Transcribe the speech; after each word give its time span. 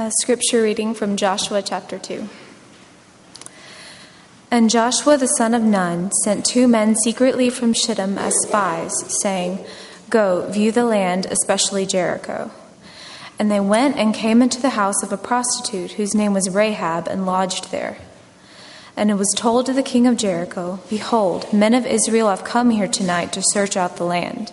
A 0.00 0.12
scripture 0.20 0.62
reading 0.62 0.94
from 0.94 1.16
Joshua 1.16 1.60
chapter 1.60 1.98
2. 1.98 2.28
And 4.48 4.70
Joshua 4.70 5.16
the 5.16 5.26
son 5.26 5.54
of 5.54 5.62
Nun 5.64 6.12
sent 6.22 6.46
two 6.46 6.68
men 6.68 6.94
secretly 6.94 7.50
from 7.50 7.72
Shittim 7.72 8.16
as 8.16 8.40
spies, 8.42 8.92
saying, 9.20 9.66
Go, 10.08 10.48
view 10.48 10.70
the 10.70 10.84
land, 10.84 11.26
especially 11.26 11.84
Jericho. 11.84 12.52
And 13.40 13.50
they 13.50 13.58
went 13.58 13.96
and 13.96 14.14
came 14.14 14.40
into 14.40 14.62
the 14.62 14.70
house 14.78 15.02
of 15.02 15.10
a 15.10 15.16
prostitute 15.16 15.94
whose 15.94 16.14
name 16.14 16.32
was 16.32 16.48
Rahab 16.48 17.08
and 17.08 17.26
lodged 17.26 17.72
there. 17.72 17.98
And 18.96 19.10
it 19.10 19.14
was 19.14 19.34
told 19.36 19.66
to 19.66 19.72
the 19.72 19.82
king 19.82 20.06
of 20.06 20.16
Jericho, 20.16 20.78
Behold, 20.88 21.52
men 21.52 21.74
of 21.74 21.84
Israel 21.84 22.30
have 22.30 22.44
come 22.44 22.70
here 22.70 22.86
tonight 22.86 23.32
to 23.32 23.42
search 23.42 23.76
out 23.76 23.96
the 23.96 24.04
land. 24.04 24.52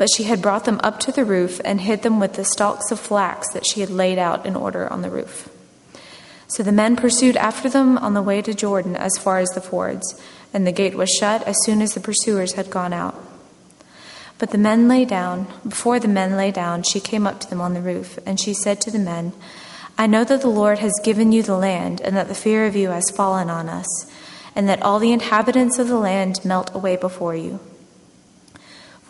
But 0.00 0.08
she 0.16 0.22
had 0.22 0.40
brought 0.40 0.64
them 0.64 0.80
up 0.82 0.98
to 1.00 1.12
the 1.12 1.26
roof 1.26 1.60
and 1.62 1.78
hid 1.78 2.00
them 2.00 2.20
with 2.20 2.32
the 2.32 2.42
stalks 2.42 2.90
of 2.90 2.98
flax 2.98 3.50
that 3.50 3.66
she 3.66 3.80
had 3.80 3.90
laid 3.90 4.16
out 4.16 4.46
in 4.46 4.56
order 4.56 4.90
on 4.90 5.02
the 5.02 5.10
roof. 5.10 5.50
So 6.46 6.62
the 6.62 6.72
men 6.72 6.96
pursued 6.96 7.36
after 7.36 7.68
them 7.68 7.98
on 7.98 8.14
the 8.14 8.22
way 8.22 8.40
to 8.40 8.54
Jordan 8.54 8.96
as 8.96 9.18
far 9.18 9.40
as 9.40 9.50
the 9.50 9.60
fords, 9.60 10.18
and 10.54 10.66
the 10.66 10.72
gate 10.72 10.94
was 10.94 11.10
shut 11.10 11.42
as 11.42 11.62
soon 11.66 11.82
as 11.82 11.92
the 11.92 12.00
pursuers 12.00 12.54
had 12.54 12.70
gone 12.70 12.94
out. 12.94 13.14
But 14.38 14.52
the 14.52 14.56
men 14.56 14.88
lay 14.88 15.04
down. 15.04 15.46
Before 15.68 16.00
the 16.00 16.08
men 16.08 16.34
lay 16.34 16.50
down, 16.50 16.82
she 16.82 16.98
came 16.98 17.26
up 17.26 17.38
to 17.40 17.50
them 17.50 17.60
on 17.60 17.74
the 17.74 17.82
roof, 17.82 18.18
and 18.24 18.40
she 18.40 18.54
said 18.54 18.80
to 18.80 18.90
the 18.90 18.98
men, 18.98 19.34
I 19.98 20.06
know 20.06 20.24
that 20.24 20.40
the 20.40 20.48
Lord 20.48 20.78
has 20.78 20.98
given 21.04 21.30
you 21.30 21.42
the 21.42 21.58
land, 21.58 22.00
and 22.00 22.16
that 22.16 22.28
the 22.28 22.34
fear 22.34 22.64
of 22.64 22.74
you 22.74 22.88
has 22.88 23.10
fallen 23.10 23.50
on 23.50 23.68
us, 23.68 24.10
and 24.56 24.66
that 24.66 24.80
all 24.80 24.98
the 24.98 25.12
inhabitants 25.12 25.78
of 25.78 25.88
the 25.88 25.98
land 25.98 26.42
melt 26.42 26.74
away 26.74 26.96
before 26.96 27.36
you. 27.36 27.60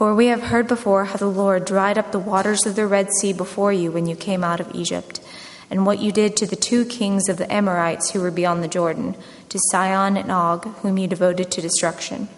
For 0.01 0.15
we 0.15 0.29
have 0.29 0.45
heard 0.45 0.67
before 0.67 1.05
how 1.05 1.19
the 1.19 1.27
Lord 1.27 1.67
dried 1.67 1.99
up 1.99 2.11
the 2.11 2.19
waters 2.19 2.65
of 2.65 2.75
the 2.75 2.87
Red 2.87 3.13
Sea 3.21 3.35
before 3.35 3.71
you 3.71 3.93
when 3.93 4.07
you 4.07 4.17
came 4.17 4.43
out 4.43 4.59
of 4.59 4.75
Egypt, 4.75 5.21
and 5.69 5.85
what 5.85 5.99
you 5.99 6.11
did 6.11 6.39
to 6.39 6.47
the 6.47 6.57
two 6.57 6.87
kings 6.87 7.29
of 7.29 7.37
the 7.37 7.53
Amorites 7.53 8.11
who 8.11 8.23
were 8.23 8.31
beyond 8.31 8.63
the 8.63 8.67
Jordan, 8.67 9.15
to 9.51 9.59
Sihon 9.71 10.17
and 10.17 10.33
Og, 10.33 10.65
whom 10.77 10.97
you 10.97 11.07
devoted 11.07 11.51
to 11.51 11.61
destruction. 11.61 12.31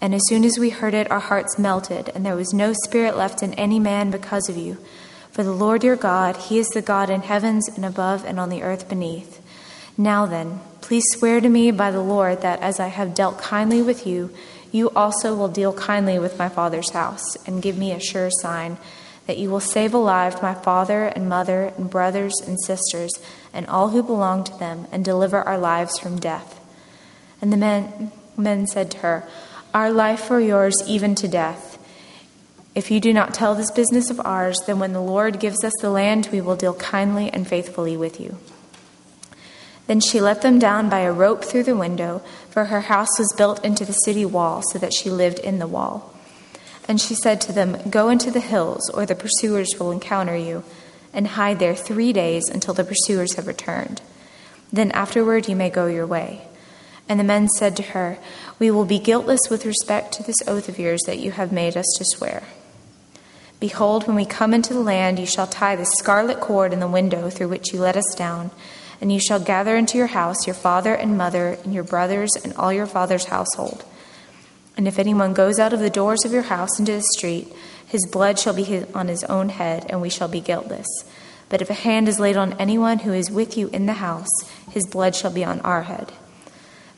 And 0.00 0.12
as 0.12 0.22
soon 0.26 0.44
as 0.44 0.58
we 0.58 0.70
heard 0.70 0.92
it, 0.92 1.08
our 1.08 1.20
hearts 1.20 1.56
melted, 1.56 2.10
and 2.16 2.26
there 2.26 2.34
was 2.34 2.52
no 2.52 2.72
spirit 2.72 3.16
left 3.16 3.44
in 3.44 3.54
any 3.54 3.78
man 3.78 4.10
because 4.10 4.48
of 4.48 4.56
you. 4.56 4.76
For 5.30 5.44
the 5.44 5.52
Lord 5.52 5.84
your 5.84 5.94
God, 5.94 6.36
He 6.36 6.58
is 6.58 6.66
the 6.70 6.82
God 6.82 7.10
in 7.10 7.20
heavens 7.20 7.68
and 7.68 7.84
above 7.84 8.24
and 8.24 8.40
on 8.40 8.48
the 8.48 8.64
earth 8.64 8.88
beneath. 8.88 9.40
Now 9.96 10.26
then, 10.26 10.58
please 10.80 11.04
swear 11.10 11.40
to 11.40 11.48
me 11.48 11.70
by 11.70 11.92
the 11.92 12.02
Lord 12.02 12.42
that 12.42 12.60
as 12.60 12.80
I 12.80 12.88
have 12.88 13.14
dealt 13.14 13.38
kindly 13.38 13.82
with 13.82 14.04
you, 14.04 14.34
you 14.72 14.90
also 14.90 15.34
will 15.34 15.48
deal 15.48 15.72
kindly 15.72 16.18
with 16.18 16.38
my 16.38 16.48
father's 16.48 16.90
house, 16.90 17.36
and 17.46 17.62
give 17.62 17.76
me 17.78 17.92
a 17.92 18.00
sure 18.00 18.30
sign 18.40 18.78
that 19.26 19.38
you 19.38 19.50
will 19.50 19.60
save 19.60 19.92
alive 19.92 20.40
my 20.42 20.54
father 20.54 21.04
and 21.04 21.28
mother 21.28 21.72
and 21.76 21.90
brothers 21.90 22.34
and 22.46 22.56
sisters 22.64 23.12
and 23.52 23.66
all 23.66 23.90
who 23.90 24.02
belong 24.02 24.44
to 24.44 24.58
them, 24.58 24.86
and 24.92 25.04
deliver 25.04 25.42
our 25.42 25.58
lives 25.58 25.98
from 25.98 26.18
death. 26.18 26.60
And 27.40 27.52
the 27.52 27.56
men, 27.56 28.12
men 28.36 28.66
said 28.66 28.90
to 28.92 28.98
her, 28.98 29.28
Our 29.74 29.90
life 29.90 30.20
for 30.20 30.40
yours, 30.40 30.76
even 30.86 31.14
to 31.16 31.28
death. 31.28 31.78
If 32.74 32.90
you 32.90 33.00
do 33.00 33.12
not 33.12 33.32
tell 33.32 33.54
this 33.54 33.70
business 33.70 34.10
of 34.10 34.20
ours, 34.20 34.60
then 34.66 34.78
when 34.78 34.92
the 34.92 35.00
Lord 35.00 35.40
gives 35.40 35.64
us 35.64 35.72
the 35.80 35.90
land, 35.90 36.28
we 36.30 36.42
will 36.42 36.56
deal 36.56 36.74
kindly 36.74 37.30
and 37.30 37.48
faithfully 37.48 37.96
with 37.96 38.20
you. 38.20 38.36
Then 39.86 40.00
she 40.00 40.20
let 40.20 40.42
them 40.42 40.58
down 40.58 40.88
by 40.88 41.00
a 41.00 41.12
rope 41.12 41.44
through 41.44 41.62
the 41.62 41.76
window, 41.76 42.22
for 42.50 42.66
her 42.66 42.82
house 42.82 43.18
was 43.18 43.32
built 43.36 43.64
into 43.64 43.84
the 43.84 43.92
city 43.92 44.24
wall, 44.24 44.62
so 44.70 44.78
that 44.78 44.92
she 44.92 45.10
lived 45.10 45.38
in 45.38 45.58
the 45.58 45.66
wall. 45.66 46.14
And 46.88 47.00
she 47.00 47.14
said 47.14 47.40
to 47.42 47.52
them, 47.52 47.78
Go 47.88 48.08
into 48.08 48.30
the 48.30 48.40
hills, 48.40 48.90
or 48.90 49.06
the 49.06 49.14
pursuers 49.14 49.74
will 49.78 49.92
encounter 49.92 50.36
you, 50.36 50.64
and 51.12 51.28
hide 51.28 51.58
there 51.58 51.74
three 51.74 52.12
days 52.12 52.48
until 52.48 52.74
the 52.74 52.84
pursuers 52.84 53.34
have 53.34 53.46
returned. 53.46 54.02
Then 54.72 54.90
afterward 54.92 55.48
you 55.48 55.56
may 55.56 55.70
go 55.70 55.86
your 55.86 56.06
way. 56.06 56.42
And 57.08 57.20
the 57.20 57.24
men 57.24 57.48
said 57.48 57.76
to 57.76 57.82
her, 57.82 58.18
We 58.58 58.70
will 58.72 58.84
be 58.84 58.98
guiltless 58.98 59.48
with 59.48 59.64
respect 59.64 60.12
to 60.14 60.24
this 60.24 60.36
oath 60.48 60.68
of 60.68 60.78
yours 60.78 61.02
that 61.06 61.20
you 61.20 61.30
have 61.30 61.52
made 61.52 61.76
us 61.76 61.86
to 61.98 62.04
swear. 62.04 62.42
Behold, 63.60 64.06
when 64.06 64.16
we 64.16 64.26
come 64.26 64.52
into 64.52 64.74
the 64.74 64.80
land, 64.80 65.20
you 65.20 65.26
shall 65.26 65.46
tie 65.46 65.76
the 65.76 65.86
scarlet 65.86 66.40
cord 66.40 66.72
in 66.72 66.80
the 66.80 66.88
window 66.88 67.30
through 67.30 67.48
which 67.48 67.72
you 67.72 67.80
let 67.80 67.96
us 67.96 68.14
down 68.16 68.50
and 69.00 69.12
you 69.12 69.20
shall 69.20 69.40
gather 69.40 69.76
into 69.76 69.98
your 69.98 70.08
house 70.08 70.46
your 70.46 70.54
father 70.54 70.94
and 70.94 71.18
mother, 71.18 71.58
and 71.64 71.74
your 71.74 71.84
brothers, 71.84 72.30
and 72.42 72.54
all 72.54 72.72
your 72.72 72.86
father's 72.86 73.26
household. 73.26 73.84
And 74.76 74.86
if 74.86 74.98
anyone 74.98 75.32
goes 75.32 75.58
out 75.58 75.72
of 75.72 75.80
the 75.80 75.90
doors 75.90 76.24
of 76.24 76.32
your 76.32 76.42
house 76.42 76.78
into 76.78 76.92
the 76.92 77.02
street, 77.02 77.48
his 77.86 78.06
blood 78.10 78.38
shall 78.38 78.54
be 78.54 78.84
on 78.94 79.08
his 79.08 79.24
own 79.24 79.48
head, 79.48 79.86
and 79.88 80.02
we 80.02 80.10
shall 80.10 80.28
be 80.28 80.40
guiltless. 80.40 80.86
But 81.48 81.62
if 81.62 81.70
a 81.70 81.74
hand 81.74 82.08
is 82.08 82.20
laid 82.20 82.36
on 82.36 82.54
anyone 82.54 83.00
who 83.00 83.12
is 83.12 83.30
with 83.30 83.56
you 83.56 83.68
in 83.68 83.86
the 83.86 83.94
house, 83.94 84.28
his 84.70 84.86
blood 84.86 85.14
shall 85.14 85.32
be 85.32 85.44
on 85.44 85.60
our 85.60 85.82
head. 85.82 86.12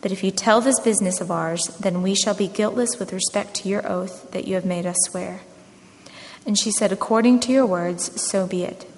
But 0.00 0.12
if 0.12 0.22
you 0.22 0.30
tell 0.30 0.60
this 0.60 0.80
business 0.80 1.20
of 1.20 1.30
ours, 1.30 1.66
then 1.80 2.02
we 2.02 2.14
shall 2.14 2.34
be 2.34 2.48
guiltless 2.48 2.98
with 2.98 3.12
respect 3.12 3.54
to 3.56 3.68
your 3.68 3.86
oath 3.90 4.30
that 4.30 4.46
you 4.46 4.54
have 4.54 4.64
made 4.64 4.86
us 4.86 4.96
swear. 5.02 5.40
And 6.46 6.58
she 6.58 6.70
said, 6.70 6.92
According 6.92 7.40
to 7.40 7.52
your 7.52 7.66
words, 7.66 8.20
so 8.20 8.46
be 8.46 8.62
it. 8.62 8.88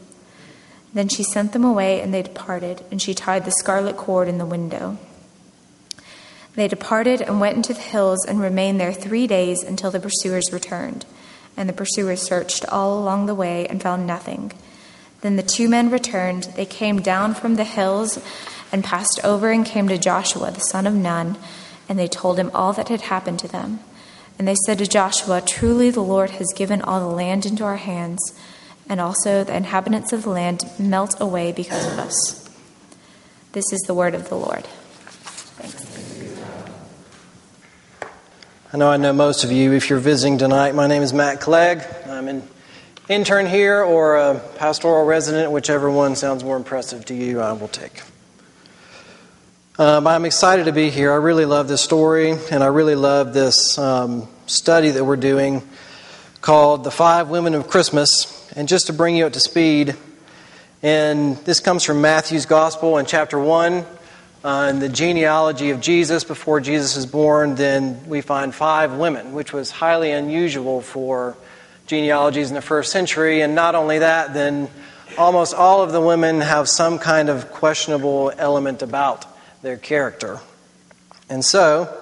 Then 0.92 1.08
she 1.08 1.22
sent 1.22 1.52
them 1.52 1.64
away, 1.64 2.00
and 2.00 2.12
they 2.12 2.22
departed, 2.22 2.82
and 2.90 3.00
she 3.00 3.14
tied 3.14 3.44
the 3.44 3.52
scarlet 3.52 3.96
cord 3.96 4.28
in 4.28 4.38
the 4.38 4.46
window. 4.46 4.98
They 6.54 6.66
departed 6.66 7.20
and 7.20 7.40
went 7.40 7.56
into 7.56 7.74
the 7.74 7.80
hills 7.80 8.24
and 8.26 8.40
remained 8.40 8.80
there 8.80 8.92
three 8.92 9.26
days 9.26 9.62
until 9.62 9.90
the 9.90 10.00
pursuers 10.00 10.52
returned. 10.52 11.06
And 11.56 11.68
the 11.68 11.74
pursuers 11.74 12.22
searched 12.22 12.64
all 12.66 12.98
along 12.98 13.26
the 13.26 13.34
way 13.34 13.66
and 13.68 13.80
found 13.80 14.06
nothing. 14.06 14.52
Then 15.20 15.36
the 15.36 15.42
two 15.42 15.68
men 15.68 15.90
returned. 15.90 16.44
They 16.56 16.66
came 16.66 17.00
down 17.00 17.34
from 17.34 17.54
the 17.54 17.64
hills 17.64 18.18
and 18.72 18.82
passed 18.82 19.20
over 19.22 19.50
and 19.50 19.64
came 19.64 19.88
to 19.88 19.98
Joshua, 19.98 20.50
the 20.50 20.60
son 20.60 20.86
of 20.86 20.94
Nun, 20.94 21.36
and 21.88 21.98
they 21.98 22.08
told 22.08 22.38
him 22.38 22.50
all 22.52 22.72
that 22.72 22.88
had 22.88 23.02
happened 23.02 23.38
to 23.40 23.48
them. 23.48 23.80
And 24.38 24.48
they 24.48 24.56
said 24.66 24.78
to 24.78 24.86
Joshua, 24.86 25.40
Truly 25.40 25.90
the 25.90 26.00
Lord 26.00 26.30
has 26.30 26.52
given 26.56 26.80
all 26.82 27.00
the 27.00 27.14
land 27.14 27.46
into 27.46 27.64
our 27.64 27.76
hands 27.76 28.20
and 28.90 29.00
also 29.00 29.44
the 29.44 29.56
inhabitants 29.56 30.12
of 30.12 30.24
the 30.24 30.30
land 30.30 30.64
melt 30.76 31.14
away 31.20 31.52
because 31.52 31.86
of 31.92 31.98
us. 32.00 32.50
This 33.52 33.72
is 33.72 33.80
the 33.86 33.94
word 33.94 34.16
of 34.16 34.28
the 34.28 34.34
Lord. 34.34 34.64
Thanks. 35.56 35.86
I 38.72 38.76
know 38.76 38.90
I 38.90 38.96
know 38.96 39.12
most 39.12 39.44
of 39.44 39.52
you. 39.52 39.72
If 39.72 39.88
you're 39.88 40.00
visiting 40.00 40.38
tonight, 40.38 40.74
my 40.74 40.88
name 40.88 41.02
is 41.02 41.12
Matt 41.12 41.40
Clegg. 41.40 41.84
I'm 42.06 42.26
an 42.26 42.42
intern 43.08 43.46
here 43.46 43.80
or 43.80 44.16
a 44.16 44.40
pastoral 44.56 45.04
resident, 45.04 45.52
whichever 45.52 45.88
one 45.88 46.16
sounds 46.16 46.42
more 46.42 46.56
impressive 46.56 47.04
to 47.06 47.14
you, 47.14 47.40
I 47.40 47.52
will 47.52 47.68
take. 47.68 48.02
Um, 49.78 50.08
I'm 50.08 50.24
excited 50.24 50.64
to 50.64 50.72
be 50.72 50.90
here. 50.90 51.12
I 51.12 51.16
really 51.16 51.46
love 51.46 51.68
this 51.68 51.80
story, 51.80 52.36
and 52.50 52.64
I 52.64 52.66
really 52.66 52.96
love 52.96 53.32
this 53.34 53.78
um, 53.78 54.28
study 54.46 54.90
that 54.90 55.04
we're 55.04 55.16
doing 55.16 55.62
called 56.40 56.84
The 56.84 56.90
Five 56.90 57.28
Women 57.28 57.54
of 57.54 57.68
Christmas. 57.68 58.50
And 58.56 58.66
just 58.66 58.86
to 58.86 58.92
bring 58.92 59.16
you 59.16 59.26
up 59.26 59.34
to 59.34 59.40
speed, 59.40 59.94
and 60.82 61.36
this 61.38 61.60
comes 61.60 61.84
from 61.84 62.00
Matthew's 62.00 62.46
Gospel 62.46 62.96
in 62.98 63.04
chapter 63.04 63.38
1, 63.38 63.84
uh, 64.42 64.68
in 64.70 64.78
the 64.78 64.88
genealogy 64.88 65.68
of 65.68 65.80
Jesus 65.80 66.24
before 66.24 66.60
Jesus 66.60 66.96
is 66.96 67.04
born, 67.04 67.56
then 67.56 68.08
we 68.08 68.22
find 68.22 68.54
five 68.54 68.94
women, 68.94 69.34
which 69.34 69.52
was 69.52 69.70
highly 69.70 70.12
unusual 70.12 70.80
for 70.80 71.36
genealogies 71.86 72.48
in 72.48 72.54
the 72.54 72.62
first 72.62 72.90
century. 72.90 73.42
And 73.42 73.54
not 73.54 73.74
only 73.74 73.98
that, 73.98 74.32
then 74.32 74.70
almost 75.18 75.52
all 75.54 75.82
of 75.82 75.92
the 75.92 76.00
women 76.00 76.40
have 76.40 76.70
some 76.70 76.98
kind 76.98 77.28
of 77.28 77.52
questionable 77.52 78.32
element 78.38 78.80
about 78.80 79.26
their 79.60 79.76
character. 79.76 80.40
And 81.28 81.44
so, 81.44 81.94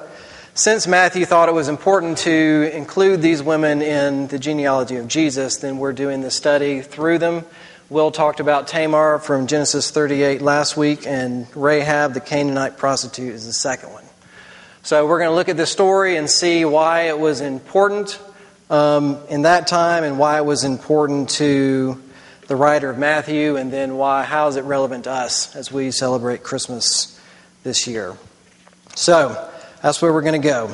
since 0.59 0.89
Matthew 0.89 1.25
thought 1.25 1.49
it 1.49 1.55
was 1.55 1.69
important 1.69 2.19
to 2.19 2.69
include 2.75 3.23
these 3.23 3.41
women 3.41 3.81
in 3.81 4.27
the 4.27 4.41
genealogy 4.41 4.97
of 4.97 5.07
Jesus, 5.07 5.59
then 5.59 5.79
we're 5.79 5.93
doing 5.93 6.21
the 6.21 6.33
study 6.33 6.81
through 6.83 7.19
them. 7.19 7.45
Will 7.89 8.11
talked 8.11 8.41
about 8.41 8.67
Tamar 8.67 9.21
from 9.21 9.47
Genesis 9.47 9.93
38 9.93 10.43
last 10.43 10.77
week, 10.77 11.07
and 11.07 11.47
Rahab, 11.55 12.13
the 12.13 12.21
Canaanite 12.21 12.77
prostitute, 12.77 13.35
is 13.35 13.47
the 13.47 13.53
second 13.53 13.93
one. 13.93 14.03
So 14.83 15.07
we're 15.07 15.21
going 15.21 15.31
to 15.31 15.35
look 15.37 15.49
at 15.49 15.57
this 15.57 15.71
story 15.71 16.17
and 16.17 16.29
see 16.29 16.65
why 16.65 17.03
it 17.03 17.21
was 17.21 17.41
important 17.41 18.21
um, 18.69 19.17
in 19.29 19.43
that 19.43 19.69
time 19.69 20.03
and 20.03 20.19
why 20.19 20.39
it 20.39 20.45
was 20.45 20.65
important 20.65 21.31
to 21.31 22.03
the 22.49 22.57
writer 22.57 22.91
of 22.91 22.99
Matthew, 22.99 23.55
and 23.55 23.73
then 23.73 23.97
why 23.97 24.25
how 24.25 24.49
is 24.49 24.57
it 24.57 24.65
relevant 24.65 25.05
to 25.05 25.13
us 25.13 25.55
as 25.55 25.71
we 25.71 25.93
celebrate 25.93 26.43
Christmas 26.43 27.17
this 27.63 27.87
year. 27.87 28.17
So, 28.97 29.49
that's 29.83 30.03
where 30.03 30.13
we're 30.13 30.23
going 30.23 30.41
to 30.41 30.49
go. 30.49 30.71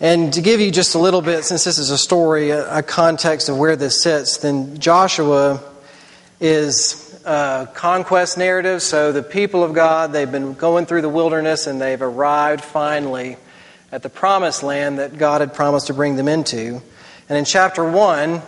And 0.00 0.32
to 0.32 0.40
give 0.40 0.60
you 0.60 0.70
just 0.70 0.94
a 0.94 0.98
little 0.98 1.20
bit, 1.20 1.44
since 1.44 1.64
this 1.64 1.78
is 1.78 1.90
a 1.90 1.98
story, 1.98 2.50
a, 2.50 2.82
context 2.82 3.50
of 3.50 3.58
where 3.58 3.76
this 3.76 4.02
sits, 4.02 4.38
then 4.38 4.78
Joshua 4.78 5.62
is 6.40 7.20
a 7.26 7.68
conquest 7.74 8.38
narrative. 8.38 8.80
So 8.80 9.12
the 9.12 9.22
people 9.22 9.62
of 9.62 9.74
God, 9.74 10.12
they've 10.12 10.30
been 10.30 10.54
going 10.54 10.86
through 10.86 11.02
the 11.02 11.10
wilderness 11.10 11.66
and 11.66 11.78
they've 11.78 12.00
arrived 12.00 12.64
finally 12.64 13.36
at 13.92 14.02
the 14.02 14.08
promised 14.08 14.62
land 14.62 14.98
that 14.98 15.18
God 15.18 15.42
had 15.42 15.52
promised 15.52 15.88
to 15.88 15.94
bring 15.94 16.16
them 16.16 16.28
into. 16.28 16.80
And 17.28 17.38
in 17.38 17.44
chapter 17.44 17.84
1, 17.84 18.40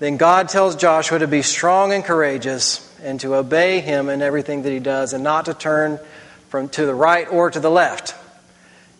then 0.00 0.18
God 0.18 0.50
tells 0.50 0.76
Joshua 0.76 1.20
to 1.20 1.26
be 1.26 1.40
strong 1.40 1.94
and 1.94 2.04
courageous 2.04 2.84
and 3.02 3.18
to 3.20 3.36
obey 3.36 3.80
him 3.80 4.10
in 4.10 4.20
everything 4.20 4.62
that 4.62 4.70
he 4.70 4.80
does 4.80 5.14
and 5.14 5.24
not 5.24 5.46
to 5.46 5.54
turn 5.54 5.98
from 6.48 6.68
to 6.70 6.86
the 6.86 6.94
right 6.94 7.28
or 7.30 7.50
to 7.50 7.60
the 7.60 7.70
left. 7.70 8.14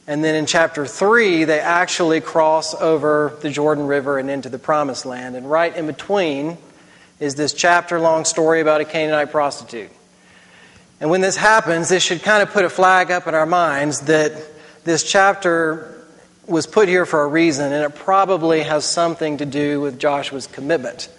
And 0.07 0.25
then 0.25 0.35
in 0.35 0.47
chapter 0.47 0.87
3, 0.87 1.45
they 1.45 1.61
actually 1.61 2.21
cross 2.21 2.75
over 2.75 3.37
the 3.43 3.51
Jordan 3.51 3.87
River 3.87 4.19
and 4.19 4.31
into 4.31 4.49
the 4.49 4.59
promised 4.59 5.05
land. 5.05 5.37
And 5.37 5.51
right 5.51 5.75
in 5.77 5.87
between 5.87 6.57
is 7.21 7.35
this 7.35 7.53
chapter 7.53 8.01
long 8.01 8.25
story 8.25 8.61
about 8.61 8.81
a 8.81 8.85
Canaanite 8.85 9.31
prostitute. 9.31 9.91
And 11.01 11.11
when 11.11 11.21
this 11.21 11.37
happens, 11.37 11.89
this 11.89 12.03
should 12.03 12.23
kind 12.23 12.43
of 12.43 12.51
put 12.51 12.65
a 12.65 12.71
flag 12.71 13.11
up 13.11 13.27
in 13.27 13.35
our 13.35 13.47
minds 13.47 14.01
that 14.03 14.33
this 14.85 15.05
chapter 15.05 15.95
was 16.47 16.67
put 16.67 16.89
here 16.89 17.05
for 17.05 17.23
a 17.23 17.27
reason, 17.27 17.73
and 17.73 17.85
it 17.85 17.95
probably 17.95 18.63
has 18.63 18.85
something 18.85 19.37
to 19.37 19.45
do 19.45 19.81
with 19.81 19.99
Joshua's 19.99 20.47
commitment 20.47 21.11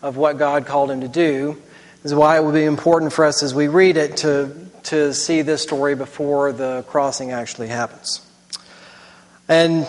of 0.00 0.16
what 0.16 0.38
God 0.38 0.66
called 0.66 0.90
him 0.90 1.00
to 1.00 1.08
do. 1.08 1.60
This 2.02 2.12
is 2.12 2.14
why 2.14 2.36
it 2.36 2.44
would 2.44 2.54
be 2.54 2.64
important 2.64 3.12
for 3.12 3.24
us 3.24 3.42
as 3.42 3.52
we 3.52 3.66
read 3.66 3.96
it 3.96 4.18
to, 4.18 4.54
to 4.86 5.12
see 5.14 5.42
this 5.42 5.62
story 5.62 5.94
before 5.94 6.52
the 6.52 6.84
crossing 6.88 7.32
actually 7.32 7.68
happens. 7.68 8.20
And 9.48 9.86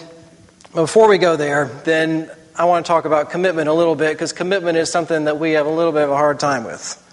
before 0.73 1.07
we 1.07 1.17
go 1.17 1.35
there, 1.35 1.65
then 1.83 2.29
I 2.55 2.65
want 2.65 2.85
to 2.85 2.87
talk 2.87 3.05
about 3.05 3.29
commitment 3.29 3.69
a 3.69 3.73
little 3.73 3.95
bit 3.95 4.13
because 4.13 4.33
commitment 4.33 4.77
is 4.77 4.91
something 4.91 5.25
that 5.25 5.39
we 5.39 5.51
have 5.51 5.65
a 5.65 5.71
little 5.71 5.91
bit 5.91 6.03
of 6.03 6.09
a 6.09 6.15
hard 6.15 6.39
time 6.39 6.63
with. 6.63 7.03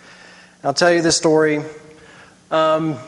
I'll 0.63 0.75
tell 0.75 0.93
you 0.93 1.03
this 1.03 1.17
story. 1.17 1.63
Um, 2.51 2.99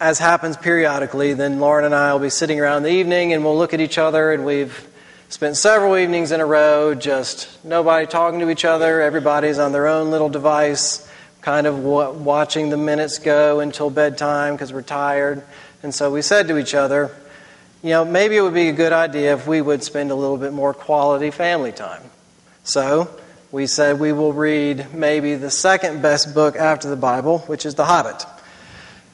as 0.00 0.18
happens 0.18 0.56
periodically, 0.56 1.34
then 1.34 1.60
Lauren 1.60 1.84
and 1.84 1.94
I 1.94 2.12
will 2.12 2.20
be 2.20 2.30
sitting 2.30 2.60
around 2.60 2.78
in 2.78 2.82
the 2.82 2.90
evening 2.90 3.32
and 3.32 3.44
we'll 3.44 3.56
look 3.56 3.72
at 3.72 3.80
each 3.80 3.98
other 3.98 4.32
and 4.32 4.44
we've 4.44 4.88
spent 5.28 5.56
several 5.56 5.96
evenings 5.96 6.32
in 6.32 6.40
a 6.40 6.46
row 6.46 6.94
just 6.94 7.64
nobody 7.64 8.06
talking 8.06 8.40
to 8.40 8.50
each 8.50 8.64
other. 8.64 9.00
Everybody's 9.00 9.58
on 9.58 9.72
their 9.72 9.86
own 9.86 10.10
little 10.10 10.28
device, 10.28 11.05
kind 11.46 11.68
of 11.68 11.78
watching 11.78 12.70
the 12.70 12.76
minutes 12.76 13.20
go 13.20 13.60
until 13.60 13.88
bedtime 13.88 14.54
because 14.54 14.72
we're 14.72 14.82
tired. 14.82 15.40
And 15.84 15.94
so 15.94 16.10
we 16.10 16.20
said 16.20 16.48
to 16.48 16.58
each 16.58 16.74
other, 16.74 17.14
you 17.84 17.90
know, 17.90 18.04
maybe 18.04 18.36
it 18.36 18.40
would 18.40 18.52
be 18.52 18.68
a 18.68 18.72
good 18.72 18.92
idea 18.92 19.32
if 19.32 19.46
we 19.46 19.62
would 19.62 19.84
spend 19.84 20.10
a 20.10 20.16
little 20.16 20.38
bit 20.38 20.52
more 20.52 20.74
quality 20.74 21.30
family 21.30 21.70
time. 21.70 22.02
So 22.64 23.08
we 23.52 23.68
said 23.68 24.00
we 24.00 24.12
will 24.12 24.32
read 24.32 24.92
maybe 24.92 25.36
the 25.36 25.52
second 25.52 26.02
best 26.02 26.34
book 26.34 26.56
after 26.56 26.90
the 26.90 26.96
Bible, 26.96 27.38
which 27.46 27.64
is 27.64 27.76
The 27.76 27.84
Hobbit. 27.84 28.26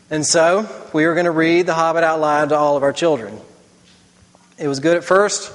And 0.09 0.25
so 0.25 0.67
we 0.95 1.05
were 1.05 1.13
going 1.13 1.27
to 1.27 1.31
read 1.31 1.67
The 1.67 1.75
Hobbit 1.75 2.03
out 2.03 2.19
loud 2.19 2.49
to 2.49 2.57
all 2.57 2.79
of 2.79 2.83
our 2.83 2.95
children. 2.95 3.39
It 4.57 4.69
was 4.69 4.81
good 4.81 4.97
at 4.97 5.05
first. 5.05 5.53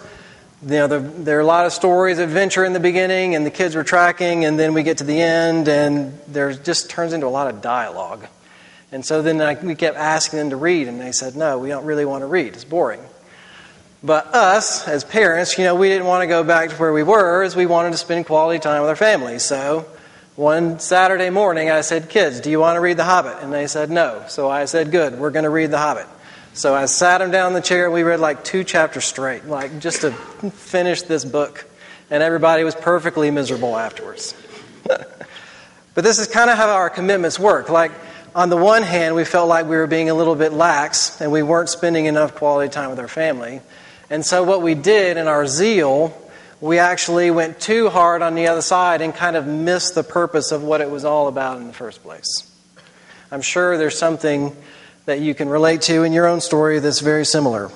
You 0.63 0.69
know, 0.69 0.87
there, 0.87 0.99
there 0.99 1.37
are 1.37 1.41
a 1.41 1.45
lot 1.45 1.67
of 1.67 1.73
stories, 1.73 2.17
adventure 2.17 2.65
in 2.65 2.73
the 2.73 2.79
beginning, 2.79 3.35
and 3.35 3.45
the 3.45 3.51
kids 3.51 3.75
were 3.75 3.83
tracking, 3.83 4.43
and 4.43 4.57
then 4.57 4.73
we 4.73 4.81
get 4.81 4.97
to 4.97 5.03
the 5.03 5.21
end, 5.21 5.67
and 5.67 6.19
there 6.27 6.51
just 6.51 6.89
turns 6.89 7.13
into 7.13 7.27
a 7.27 7.29
lot 7.29 7.47
of 7.47 7.61
dialogue. 7.61 8.25
And 8.91 9.05
so 9.05 9.21
then 9.21 9.39
I, 9.39 9.53
we 9.53 9.75
kept 9.75 9.97
asking 9.97 10.39
them 10.39 10.49
to 10.49 10.55
read, 10.55 10.87
and 10.87 10.99
they 10.99 11.11
said, 11.11 11.35
no, 11.35 11.59
we 11.59 11.69
don't 11.69 11.85
really 11.85 12.05
want 12.05 12.23
to 12.23 12.25
read. 12.25 12.55
It's 12.55 12.63
boring. 12.63 13.01
But 14.01 14.33
us, 14.33 14.87
as 14.87 15.03
parents, 15.03 15.59
you 15.59 15.63
know, 15.63 15.75
we 15.75 15.89
didn't 15.89 16.07
want 16.07 16.23
to 16.23 16.27
go 16.27 16.43
back 16.43 16.71
to 16.71 16.75
where 16.77 16.91
we 16.91 17.03
were, 17.03 17.43
as 17.43 17.55
we 17.55 17.67
wanted 17.67 17.91
to 17.91 17.97
spend 17.97 18.25
quality 18.25 18.59
time 18.59 18.81
with 18.81 18.89
our 18.89 18.95
families. 18.95 19.43
So 19.43 19.85
one 20.35 20.79
Saturday 20.79 21.29
morning, 21.29 21.69
I 21.69 21.81
said, 21.81 22.09
Kids, 22.09 22.39
do 22.39 22.49
you 22.49 22.59
want 22.59 22.77
to 22.77 22.79
read 22.79 22.97
The 22.97 23.03
Hobbit? 23.03 23.37
And 23.41 23.53
they 23.53 23.67
said, 23.67 23.91
No. 23.91 24.23
So 24.27 24.49
I 24.49 24.65
said, 24.65 24.89
Good, 24.89 25.19
we're 25.19 25.31
going 25.31 25.43
to 25.43 25.51
read 25.51 25.69
The 25.69 25.77
Hobbit. 25.77 26.07
So 26.57 26.73
I 26.73 26.87
sat 26.87 27.21
him 27.21 27.29
down 27.29 27.49
in 27.49 27.53
the 27.53 27.61
chair 27.61 27.91
we 27.91 28.01
read 28.01 28.19
like 28.19 28.43
two 28.43 28.63
chapters 28.63 29.05
straight, 29.05 29.45
like 29.45 29.77
just 29.77 30.01
to 30.01 30.11
finish 30.11 31.03
this 31.03 31.23
book. 31.23 31.63
And 32.09 32.23
everybody 32.23 32.63
was 32.63 32.73
perfectly 32.73 33.29
miserable 33.29 33.77
afterwards. 33.77 34.33
but 34.83 36.03
this 36.03 36.17
is 36.17 36.25
kind 36.25 36.49
of 36.49 36.57
how 36.57 36.67
our 36.71 36.89
commitments 36.89 37.37
work. 37.37 37.69
Like, 37.69 37.91
on 38.33 38.49
the 38.49 38.57
one 38.57 38.81
hand, 38.81 39.13
we 39.13 39.23
felt 39.23 39.47
like 39.47 39.67
we 39.67 39.75
were 39.75 39.85
being 39.85 40.09
a 40.09 40.15
little 40.15 40.33
bit 40.33 40.51
lax 40.51 41.21
and 41.21 41.31
we 41.31 41.43
weren't 41.43 41.69
spending 41.69 42.07
enough 42.07 42.33
quality 42.33 42.71
time 42.71 42.89
with 42.89 42.99
our 42.99 43.07
family. 43.07 43.61
And 44.09 44.25
so, 44.25 44.43
what 44.43 44.63
we 44.63 44.73
did 44.73 45.17
in 45.17 45.27
our 45.27 45.45
zeal 45.45 46.19
we 46.59 46.79
actually 46.79 47.29
went 47.29 47.59
too 47.59 47.87
hard 47.87 48.23
on 48.23 48.33
the 48.33 48.47
other 48.47 48.63
side 48.63 49.01
and 49.01 49.13
kind 49.13 49.35
of 49.35 49.45
missed 49.45 49.93
the 49.93 50.03
purpose 50.03 50.51
of 50.51 50.63
what 50.63 50.81
it 50.81 50.89
was 50.89 51.05
all 51.05 51.27
about 51.27 51.57
in 51.57 51.67
the 51.67 51.73
first 51.73 52.01
place. 52.01 52.51
I'm 53.31 53.43
sure 53.43 53.77
there's 53.77 53.95
something 53.95 54.57
that 55.07 55.21
you 55.21 55.33
can 55.33 55.47
relate 55.47 55.83
to 55.83 56.03
in 56.03 56.11
your 56.11 56.27
own 56.27 56.41
story 56.41 56.79
that's 56.79 56.99
very 56.99 57.25
similar. 57.25 57.71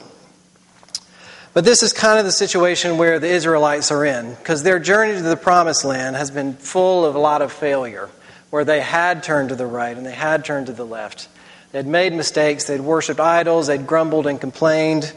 But 1.53 1.63
this 1.63 1.81
is 1.81 1.93
kind 1.93 2.19
of 2.19 2.25
the 2.25 2.31
situation 2.31 2.97
where 2.97 3.19
the 3.19 3.29
Israelites 3.29 3.89
are 3.89 4.03
in, 4.03 4.35
because 4.35 4.63
their 4.63 4.79
journey 4.79 5.13
to 5.13 5.21
the 5.21 5.37
promised 5.37 5.85
land 5.85 6.17
has 6.17 6.29
been 6.29 6.55
full 6.55 7.05
of 7.05 7.15
a 7.15 7.19
lot 7.19 7.41
of 7.41 7.53
failure, 7.53 8.09
where 8.49 8.65
they 8.65 8.81
had 8.81 9.23
turned 9.23 9.47
to 9.47 9.55
the 9.55 9.65
right 9.65 9.95
and 9.95 10.05
they 10.05 10.13
had 10.13 10.43
turned 10.43 10.65
to 10.65 10.73
the 10.73 10.85
left. 10.85 11.29
They'd 11.71 11.87
made 11.87 12.11
mistakes, 12.11 12.65
they'd 12.65 12.81
worshiped 12.81 13.21
idols, 13.21 13.67
they'd 13.67 13.87
grumbled 13.87 14.27
and 14.27 14.39
complained, 14.39 15.13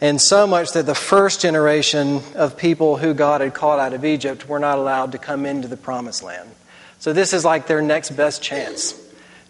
and 0.00 0.20
so 0.20 0.46
much 0.46 0.70
that 0.74 0.86
the 0.86 0.94
first 0.94 1.40
generation 1.40 2.22
of 2.36 2.56
people 2.56 2.96
who 2.96 3.12
God 3.12 3.40
had 3.40 3.54
called 3.54 3.80
out 3.80 3.92
of 3.92 4.04
Egypt 4.04 4.48
were 4.48 4.60
not 4.60 4.78
allowed 4.78 5.10
to 5.12 5.18
come 5.18 5.44
into 5.46 5.66
the 5.66 5.76
promised 5.76 6.22
land. 6.22 6.48
So 7.00 7.12
this 7.12 7.32
is 7.32 7.44
like 7.44 7.66
their 7.66 7.82
next 7.82 8.10
best 8.10 8.40
chance. 8.40 8.94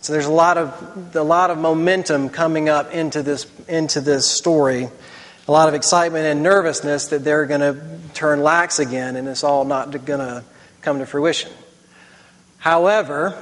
So 0.02 0.14
there's 0.14 0.26
a 0.26 0.32
lot 0.32 0.56
of 0.56 1.14
a 1.14 1.22
lot 1.22 1.50
of 1.50 1.58
momentum 1.58 2.30
coming 2.30 2.68
up 2.70 2.92
into 2.92 3.22
this 3.22 3.46
into 3.68 4.00
this 4.00 4.26
story, 4.30 4.88
a 5.46 5.52
lot 5.52 5.68
of 5.68 5.74
excitement 5.74 6.24
and 6.24 6.42
nervousness 6.42 7.08
that 7.08 7.22
they're 7.22 7.44
going 7.44 7.60
to 7.60 7.98
turn 8.14 8.42
lax 8.42 8.78
again, 8.78 9.16
and 9.16 9.28
it's 9.28 9.44
all 9.44 9.64
not 9.64 9.90
going 10.06 10.20
to 10.20 10.42
come 10.80 11.00
to 11.00 11.06
fruition. 11.06 11.52
However, 12.58 13.38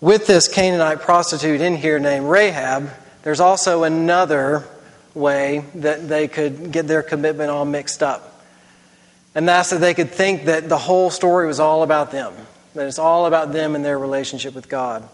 with 0.00 0.26
this 0.26 0.48
Canaanite 0.48 1.00
prostitute 1.00 1.60
in 1.60 1.76
here 1.76 1.98
named 1.98 2.26
Rahab, 2.26 2.90
there's 3.22 3.40
also 3.40 3.84
another 3.84 4.64
way 5.14 5.64
that 5.76 6.08
they 6.08 6.28
could 6.28 6.72
get 6.72 6.86
their 6.86 7.02
commitment 7.02 7.50
all 7.50 7.64
mixed 7.64 8.02
up. 8.02 8.42
And 9.34 9.48
that's 9.48 9.70
that 9.70 9.80
they 9.80 9.94
could 9.94 10.10
think 10.10 10.46
that 10.46 10.68
the 10.68 10.76
whole 10.76 11.08
story 11.08 11.46
was 11.46 11.60
all 11.60 11.82
about 11.82 12.10
them, 12.10 12.34
that 12.74 12.86
it's 12.86 12.98
all 12.98 13.24
about 13.24 13.52
them 13.52 13.74
and 13.74 13.84
their 13.84 13.98
relationship 13.98 14.54
with 14.54 14.68
God. 14.68 15.08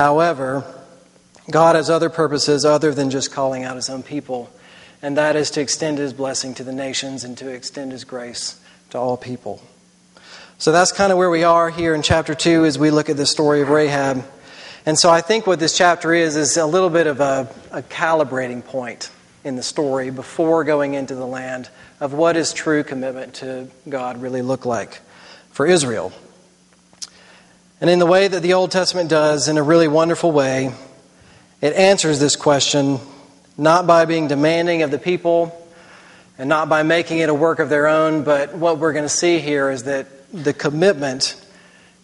However, 0.00 0.64
God 1.50 1.76
has 1.76 1.90
other 1.90 2.08
purposes 2.08 2.64
other 2.64 2.94
than 2.94 3.10
just 3.10 3.30
calling 3.30 3.64
out 3.64 3.76
his 3.76 3.90
own 3.90 4.02
people, 4.02 4.48
and 5.02 5.18
that 5.18 5.36
is 5.36 5.50
to 5.50 5.60
extend 5.60 5.98
his 5.98 6.14
blessing 6.14 6.54
to 6.54 6.64
the 6.64 6.72
nations 6.72 7.22
and 7.22 7.36
to 7.36 7.50
extend 7.50 7.92
his 7.92 8.04
grace 8.04 8.58
to 8.88 8.98
all 8.98 9.18
people. 9.18 9.62
So 10.56 10.72
that's 10.72 10.90
kind 10.90 11.12
of 11.12 11.18
where 11.18 11.28
we 11.28 11.44
are 11.44 11.68
here 11.68 11.94
in 11.94 12.00
chapter 12.00 12.34
2 12.34 12.64
as 12.64 12.78
we 12.78 12.90
look 12.90 13.10
at 13.10 13.18
the 13.18 13.26
story 13.26 13.60
of 13.60 13.68
Rahab. 13.68 14.24
And 14.86 14.98
so 14.98 15.10
I 15.10 15.20
think 15.20 15.46
what 15.46 15.60
this 15.60 15.76
chapter 15.76 16.14
is 16.14 16.34
is 16.34 16.56
a 16.56 16.64
little 16.64 16.88
bit 16.88 17.06
of 17.06 17.20
a, 17.20 17.54
a 17.70 17.82
calibrating 17.82 18.64
point 18.64 19.10
in 19.44 19.56
the 19.56 19.62
story 19.62 20.08
before 20.08 20.64
going 20.64 20.94
into 20.94 21.14
the 21.14 21.26
land 21.26 21.68
of 22.00 22.14
what 22.14 22.38
is 22.38 22.54
true 22.54 22.84
commitment 22.84 23.34
to 23.34 23.68
God 23.86 24.22
really 24.22 24.40
look 24.40 24.64
like 24.64 25.02
for 25.50 25.66
Israel. 25.66 26.10
And 27.80 27.88
in 27.88 27.98
the 27.98 28.06
way 28.06 28.28
that 28.28 28.42
the 28.42 28.52
Old 28.52 28.70
Testament 28.70 29.08
does, 29.08 29.48
in 29.48 29.56
a 29.56 29.62
really 29.62 29.88
wonderful 29.88 30.32
way, 30.32 30.74
it 31.62 31.74
answers 31.74 32.20
this 32.20 32.36
question 32.36 32.98
not 33.56 33.86
by 33.86 34.04
being 34.04 34.28
demanding 34.28 34.82
of 34.82 34.90
the 34.90 34.98
people 34.98 35.56
and 36.38 36.48
not 36.48 36.68
by 36.68 36.82
making 36.82 37.18
it 37.18 37.30
a 37.30 37.34
work 37.34 37.58
of 37.58 37.70
their 37.70 37.86
own, 37.86 38.22
but 38.22 38.54
what 38.54 38.78
we're 38.78 38.92
going 38.92 39.04
to 39.04 39.08
see 39.08 39.38
here 39.38 39.70
is 39.70 39.84
that 39.84 40.06
the 40.32 40.52
commitment 40.52 41.42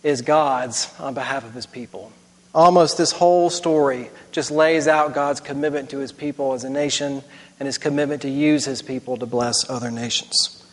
is 0.02 0.22
God's 0.22 0.92
on 0.98 1.12
behalf 1.12 1.44
of 1.44 1.52
his 1.52 1.66
people. 1.66 2.10
Almost 2.54 2.96
this 2.96 3.12
whole 3.12 3.50
story 3.50 4.08
just 4.32 4.50
lays 4.50 4.88
out 4.88 5.12
God's 5.12 5.40
commitment 5.40 5.90
to 5.90 5.98
his 5.98 6.10
people 6.10 6.54
as 6.54 6.64
a 6.64 6.70
nation 6.70 7.22
and 7.60 7.66
his 7.66 7.76
commitment 7.76 8.22
to 8.22 8.30
use 8.30 8.64
his 8.64 8.80
people 8.80 9.18
to 9.18 9.26
bless 9.26 9.68
other 9.68 9.90
nations. 9.90 10.65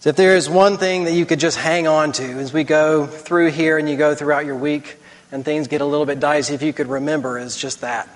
So, 0.00 0.10
if 0.10 0.16
there 0.16 0.36
is 0.36 0.48
one 0.48 0.76
thing 0.76 1.04
that 1.04 1.12
you 1.12 1.26
could 1.26 1.40
just 1.40 1.58
hang 1.58 1.88
on 1.88 2.12
to 2.12 2.22
as 2.22 2.52
we 2.52 2.62
go 2.62 3.04
through 3.04 3.50
here 3.50 3.78
and 3.78 3.88
you 3.88 3.96
go 3.96 4.14
throughout 4.14 4.46
your 4.46 4.54
week 4.54 4.96
and 5.32 5.44
things 5.44 5.66
get 5.66 5.80
a 5.80 5.84
little 5.84 6.06
bit 6.06 6.20
dicey, 6.20 6.54
if 6.54 6.62
you 6.62 6.72
could 6.72 6.86
remember, 6.86 7.36
is 7.36 7.56
just 7.56 7.80
that 7.80 8.08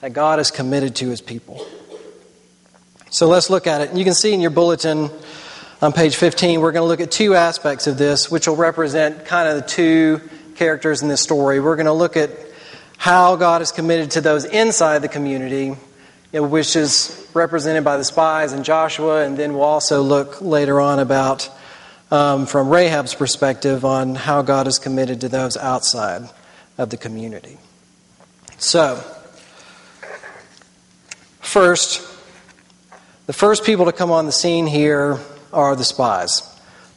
that 0.00 0.12
God 0.12 0.40
is 0.40 0.50
committed 0.50 0.96
to 0.96 1.08
his 1.08 1.20
people. 1.20 1.64
So, 3.10 3.28
let's 3.28 3.48
look 3.48 3.68
at 3.68 3.80
it. 3.80 3.90
And 3.90 3.98
you 3.98 4.04
can 4.04 4.14
see 4.14 4.32
in 4.32 4.40
your 4.40 4.50
bulletin 4.50 5.08
on 5.80 5.92
page 5.92 6.16
15, 6.16 6.60
we're 6.60 6.72
going 6.72 6.82
to 6.82 6.88
look 6.88 7.00
at 7.00 7.12
two 7.12 7.36
aspects 7.36 7.86
of 7.86 7.96
this, 7.96 8.28
which 8.28 8.48
will 8.48 8.56
represent 8.56 9.24
kind 9.24 9.48
of 9.48 9.62
the 9.62 9.68
two 9.68 10.20
characters 10.56 11.00
in 11.00 11.08
this 11.08 11.20
story. 11.20 11.60
We're 11.60 11.76
going 11.76 11.86
to 11.86 11.92
look 11.92 12.16
at 12.16 12.30
how 12.96 13.36
God 13.36 13.62
is 13.62 13.70
committed 13.70 14.10
to 14.12 14.20
those 14.20 14.44
inside 14.44 14.98
the 14.98 15.08
community, 15.08 15.76
which 16.32 16.76
is 16.76 17.28
represented 17.34 17.84
by 17.84 17.96
the 17.96 18.04
spies 18.04 18.52
and 18.52 18.64
Joshua, 18.64 19.24
and 19.24 19.36
then 19.36 19.54
we'll 19.54 19.62
also 19.62 20.02
look 20.02 20.40
later 20.40 20.80
on 20.80 20.98
about, 20.98 21.50
um, 22.10 22.46
from 22.46 22.68
Rahab's 22.68 23.14
perspective, 23.14 23.84
on 23.84 24.14
how 24.14 24.42
God 24.42 24.66
is 24.66 24.78
committed 24.78 25.20
to 25.22 25.28
those 25.28 25.56
outside 25.56 26.28
of 26.78 26.90
the 26.90 26.96
community. 26.96 27.58
So, 28.58 29.02
first, 31.40 32.00
the 33.26 33.32
first 33.32 33.64
people 33.64 33.86
to 33.86 33.92
come 33.92 34.10
on 34.10 34.26
the 34.26 34.32
scene 34.32 34.66
here 34.66 35.18
are 35.52 35.74
the 35.74 35.84
spies. 35.84 36.42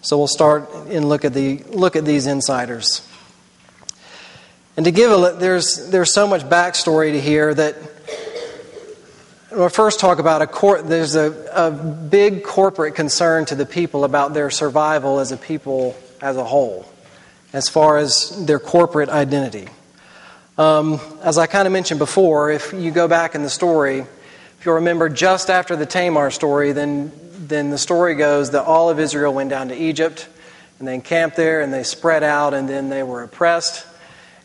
So 0.01 0.17
we'll 0.17 0.27
start 0.27 0.69
and 0.89 1.07
look 1.07 1.23
at 1.23 1.33
the 1.33 1.59
look 1.69 1.95
at 1.95 2.03
these 2.03 2.27
insiders. 2.27 3.07
And 4.75 4.85
to 4.85 4.91
give 4.91 5.11
a 5.11 5.37
there's 5.39 5.89
there's 5.91 6.13
so 6.13 6.27
much 6.27 6.41
backstory 6.41 7.13
to 7.13 7.21
here 7.21 7.53
that 7.53 7.75
we'll 9.55 9.69
first 9.69 9.99
talk 9.99 10.19
about 10.19 10.41
a 10.41 10.47
court. 10.47 10.87
There's 10.87 11.15
a, 11.15 11.31
a 11.53 11.71
big 11.71 12.43
corporate 12.43 12.95
concern 12.95 13.45
to 13.45 13.55
the 13.55 13.65
people 13.65 14.03
about 14.03 14.33
their 14.33 14.49
survival 14.49 15.19
as 15.19 15.31
a 15.31 15.37
people 15.37 15.95
as 16.21 16.37
a 16.37 16.43
whole, 16.43 16.85
as 17.51 17.69
far 17.69 17.97
as 17.97 18.45
their 18.45 18.59
corporate 18.59 19.09
identity. 19.09 19.67
Um, 20.57 20.99
as 21.21 21.37
I 21.37 21.47
kind 21.47 21.67
of 21.67 21.73
mentioned 21.73 21.99
before, 21.99 22.51
if 22.51 22.73
you 22.73 22.91
go 22.91 23.07
back 23.07 23.35
in 23.35 23.43
the 23.43 23.49
story, 23.49 23.99
if 23.99 24.65
you'll 24.65 24.75
remember 24.75 25.09
just 25.09 25.49
after 25.49 25.75
the 25.75 25.85
Tamar 25.85 26.31
story, 26.31 26.71
then 26.71 27.11
then 27.35 27.69
the 27.71 27.77
story 27.77 28.15
goes 28.15 28.51
that 28.51 28.63
all 28.63 28.89
of 28.89 28.99
Israel 28.99 29.33
went 29.33 29.49
down 29.49 29.67
to 29.67 29.75
Egypt 29.75 30.29
and 30.79 30.87
they 30.87 30.95
encamped 30.95 31.35
there 31.35 31.61
and 31.61 31.73
they 31.73 31.83
spread 31.83 32.23
out 32.23 32.53
and 32.53 32.69
then 32.69 32.89
they 32.89 33.03
were 33.03 33.23
oppressed. 33.23 33.85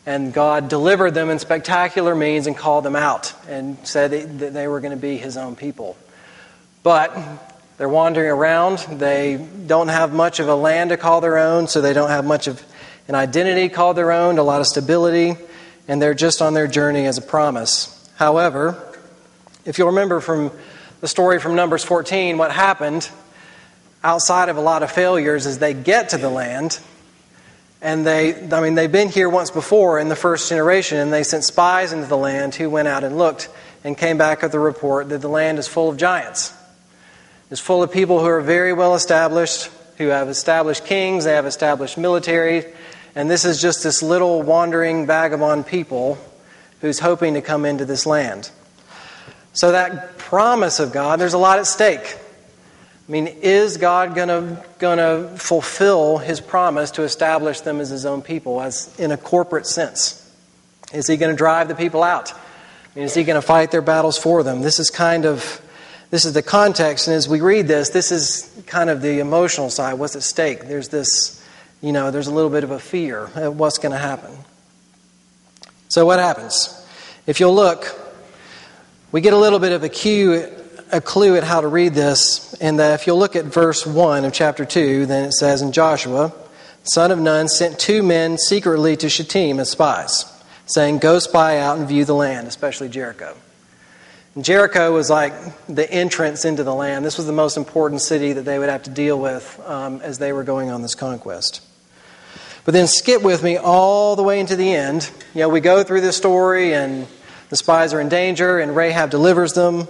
And 0.05 0.33
God 0.33 0.69
delivered 0.69 1.13
them 1.13 1.29
in 1.29 1.39
spectacular 1.39 2.15
means 2.15 2.47
and 2.47 2.57
called 2.57 2.83
them 2.85 2.95
out 2.95 3.33
and 3.47 3.77
said 3.85 4.39
that 4.39 4.53
they 4.53 4.67
were 4.67 4.79
going 4.79 4.91
to 4.91 5.01
be 5.01 5.17
his 5.17 5.37
own 5.37 5.55
people. 5.55 5.97
But 6.83 7.15
they're 7.77 7.89
wandering 7.89 8.29
around. 8.29 8.79
They 8.79 9.37
don't 9.67 9.87
have 9.89 10.13
much 10.13 10.39
of 10.39 10.47
a 10.47 10.55
land 10.55 10.89
to 10.89 10.97
call 10.97 11.21
their 11.21 11.37
own, 11.37 11.67
so 11.67 11.81
they 11.81 11.93
don't 11.93 12.09
have 12.09 12.25
much 12.25 12.47
of 12.47 12.63
an 13.07 13.15
identity 13.15 13.69
called 13.69 13.97
their 13.97 14.11
own, 14.11 14.37
a 14.37 14.43
lot 14.43 14.61
of 14.61 14.67
stability, 14.67 15.35
and 15.87 16.01
they're 16.01 16.13
just 16.13 16.41
on 16.41 16.53
their 16.53 16.67
journey 16.67 17.05
as 17.05 17.17
a 17.17 17.21
promise. 17.21 18.09
However, 18.15 18.85
if 19.65 19.77
you'll 19.77 19.87
remember 19.87 20.19
from 20.19 20.51
the 21.01 21.07
story 21.07 21.39
from 21.39 21.55
Numbers 21.55 21.83
14, 21.83 22.37
what 22.37 22.51
happened 22.51 23.09
outside 24.03 24.49
of 24.49 24.57
a 24.57 24.61
lot 24.61 24.83
of 24.83 24.91
failures 24.91 25.45
is 25.45 25.59
they 25.59 25.73
get 25.73 26.09
to 26.09 26.17
the 26.17 26.29
land 26.29 26.79
and 27.81 28.05
they 28.05 28.49
I 28.51 28.61
mean 28.61 28.75
they've 28.75 28.91
been 28.91 29.09
here 29.09 29.29
once 29.29 29.51
before 29.51 29.99
in 29.99 30.09
the 30.09 30.15
first 30.15 30.49
generation 30.49 30.97
and 30.97 31.13
they 31.13 31.23
sent 31.23 31.43
spies 31.43 31.93
into 31.93 32.07
the 32.07 32.17
land 32.17 32.55
who 32.55 32.69
went 32.69 32.87
out 32.87 33.03
and 33.03 33.17
looked 33.17 33.49
and 33.83 33.97
came 33.97 34.17
back 34.17 34.41
with 34.41 34.51
the 34.51 34.59
report 34.59 35.09
that 35.09 35.21
the 35.21 35.29
land 35.29 35.59
is 35.59 35.67
full 35.67 35.89
of 35.89 35.97
giants. 35.97 36.53
It's 37.49 37.61
full 37.61 37.81
of 37.81 37.91
people 37.91 38.19
who 38.19 38.27
are 38.27 38.41
very 38.41 38.73
well 38.73 38.95
established, 38.95 39.71
who 39.97 40.07
have 40.07 40.29
established 40.29 40.85
kings, 40.85 41.23
they 41.23 41.33
have 41.33 41.45
established 41.45 41.97
military, 41.97 42.65
and 43.15 43.29
this 43.29 43.45
is 43.45 43.61
just 43.61 43.83
this 43.83 44.03
little 44.03 44.41
wandering 44.41 45.07
vagabond 45.07 45.65
people 45.65 46.17
who's 46.81 46.99
hoping 46.99 47.33
to 47.33 47.41
come 47.41 47.65
into 47.65 47.85
this 47.85 48.05
land. 48.05 48.51
So, 49.53 49.71
that 49.71 50.17
promise 50.17 50.79
of 50.79 50.91
God, 50.91 51.19
there's 51.19 51.33
a 51.33 51.39
lot 51.39 51.59
at 51.59 51.65
stake. 51.65 52.17
I 53.09 53.11
mean, 53.11 53.25
is 53.41 53.77
God 53.77 54.13
to 54.13 54.63
gonna 54.77 55.37
fulfill 55.37 56.19
his 56.19 56.39
promise 56.39 56.91
to 56.91 57.01
establish 57.01 57.61
them 57.61 57.81
as 57.81 57.89
his 57.89 58.05
own 58.05 58.21
people, 58.21 58.61
as 58.61 58.95
in 58.99 59.11
a 59.11 59.17
corporate 59.17 59.65
sense? 59.65 60.19
Is 60.93 61.07
he 61.07 61.17
going 61.17 61.31
to 61.31 61.37
drive 61.37 61.67
the 61.67 61.75
people 61.75 62.03
out? 62.03 62.33
I 62.33 62.37
mean, 62.95 63.05
is 63.05 63.13
he 63.13 63.23
going 63.23 63.39
to 63.39 63.45
fight 63.45 63.71
their 63.71 63.81
battles 63.81 64.17
for 64.17 64.41
them? 64.41 64.61
This 64.61 64.79
is 64.79 64.89
kind 64.89 65.25
of 65.25 65.61
this 66.09 66.25
is 66.25 66.33
the 66.33 66.41
context, 66.41 67.07
and 67.07 67.15
as 67.15 67.29
we 67.29 67.39
read 67.39 67.67
this, 67.67 67.89
this 67.89 68.11
is 68.11 68.51
kind 68.65 68.89
of 68.89 69.03
the 69.03 69.19
emotional 69.19 69.69
side. 69.69 69.93
What's 69.93 70.15
at 70.15 70.23
stake? 70.23 70.61
There's 70.61 70.89
this, 70.89 71.47
you 71.81 71.91
know, 71.91 72.09
there's 72.09 72.25
a 72.25 72.33
little 72.33 72.49
bit 72.49 72.63
of 72.63 72.71
a 72.71 72.79
fear 72.79 73.29
of 73.35 73.59
what's 73.59 73.77
going 73.77 73.91
to 73.91 73.99
happen. 73.99 74.31
So, 75.89 76.07
what 76.07 76.17
happens? 76.17 76.75
If 77.27 77.39
you'll 77.39 77.53
look, 77.53 77.95
we 79.11 79.21
get 79.21 79.33
a 79.33 79.37
little 79.37 79.59
bit 79.59 79.71
of 79.71 79.83
a 79.83 79.89
cue, 79.89 80.47
a 80.91 81.01
clue 81.01 81.35
at 81.35 81.43
how 81.43 81.61
to 81.61 81.67
read 81.67 81.93
this, 81.93 82.53
and 82.55 82.79
that 82.79 82.99
if 82.99 83.07
you'll 83.07 83.19
look 83.19 83.35
at 83.35 83.45
verse 83.45 83.85
1 83.85 84.25
of 84.25 84.33
chapter 84.33 84.65
2, 84.65 85.05
then 85.05 85.25
it 85.25 85.33
says, 85.33 85.61
And 85.61 85.73
Joshua, 85.73 86.33
son 86.83 87.11
of 87.11 87.19
Nun, 87.19 87.47
sent 87.47 87.79
two 87.79 88.03
men 88.03 88.37
secretly 88.37 88.97
to 88.97 89.09
Shittim 89.09 89.59
as 89.59 89.69
spies, 89.69 90.25
saying, 90.65 90.99
Go 90.99 91.19
spy 91.19 91.59
out 91.59 91.77
and 91.77 91.87
view 91.87 92.05
the 92.05 92.15
land, 92.15 92.47
especially 92.47 92.89
Jericho. 92.89 93.35
And 94.35 94.45
Jericho 94.45 94.93
was 94.93 95.09
like 95.09 95.33
the 95.67 95.89
entrance 95.91 96.45
into 96.45 96.63
the 96.63 96.73
land. 96.73 97.03
This 97.03 97.17
was 97.17 97.27
the 97.27 97.33
most 97.33 97.57
important 97.57 98.01
city 98.01 98.33
that 98.33 98.43
they 98.43 98.57
would 98.57 98.69
have 98.69 98.83
to 98.83 98.89
deal 98.89 99.19
with 99.19 99.59
um, 99.65 100.01
as 100.01 100.19
they 100.19 100.33
were 100.33 100.43
going 100.43 100.69
on 100.69 100.81
this 100.81 100.95
conquest. 100.95 101.61
But 102.65 102.73
then 102.73 102.87
skip 102.87 103.23
with 103.23 103.43
me 103.43 103.57
all 103.57 104.15
the 104.15 104.23
way 104.23 104.39
into 104.39 104.55
the 104.55 104.73
end. 104.73 105.09
You 105.33 105.41
know, 105.41 105.49
we 105.49 105.59
go 105.59 105.83
through 105.83 106.01
this 106.01 106.17
story 106.17 106.73
and 106.73 107.07
the 107.49 107.55
spies 107.55 107.93
are 107.93 107.99
in 107.99 108.09
danger, 108.09 108.59
and 108.59 108.75
Rahab 108.75 109.09
delivers 109.09 109.53
them. 109.53 109.87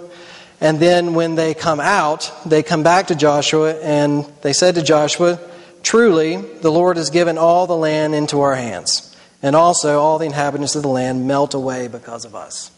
And 0.62 0.80
then 0.80 1.14
when 1.14 1.36
they 1.36 1.54
come 1.54 1.80
out, 1.80 2.32
they 2.46 2.64
come 2.64 2.84
back 2.84 3.08
to 3.08 3.16
Joshua, 3.16 3.80
and 3.80 4.26
they 4.42 4.54
said 4.54 4.76
to 4.76 4.82
Joshua, 4.82 5.40
Truly, 5.84 6.36
the 6.36 6.72
Lord 6.72 6.98
has 6.98 7.10
given 7.10 7.38
all 7.38 7.66
the 7.66 7.78
land 7.78 8.14
into 8.14 8.42
our 8.42 8.56
hands, 8.56 9.16
and 9.42 9.56
also 9.56 10.00
all 10.00 10.20
the 10.20 10.26
inhabitants 10.26 10.76
of 10.76 10.84
the 10.84 10.90
land 10.90 11.28
melt 11.28 11.54
away 11.54 11.88
because 11.88 12.26
of 12.26 12.36
us. 12.36 12.72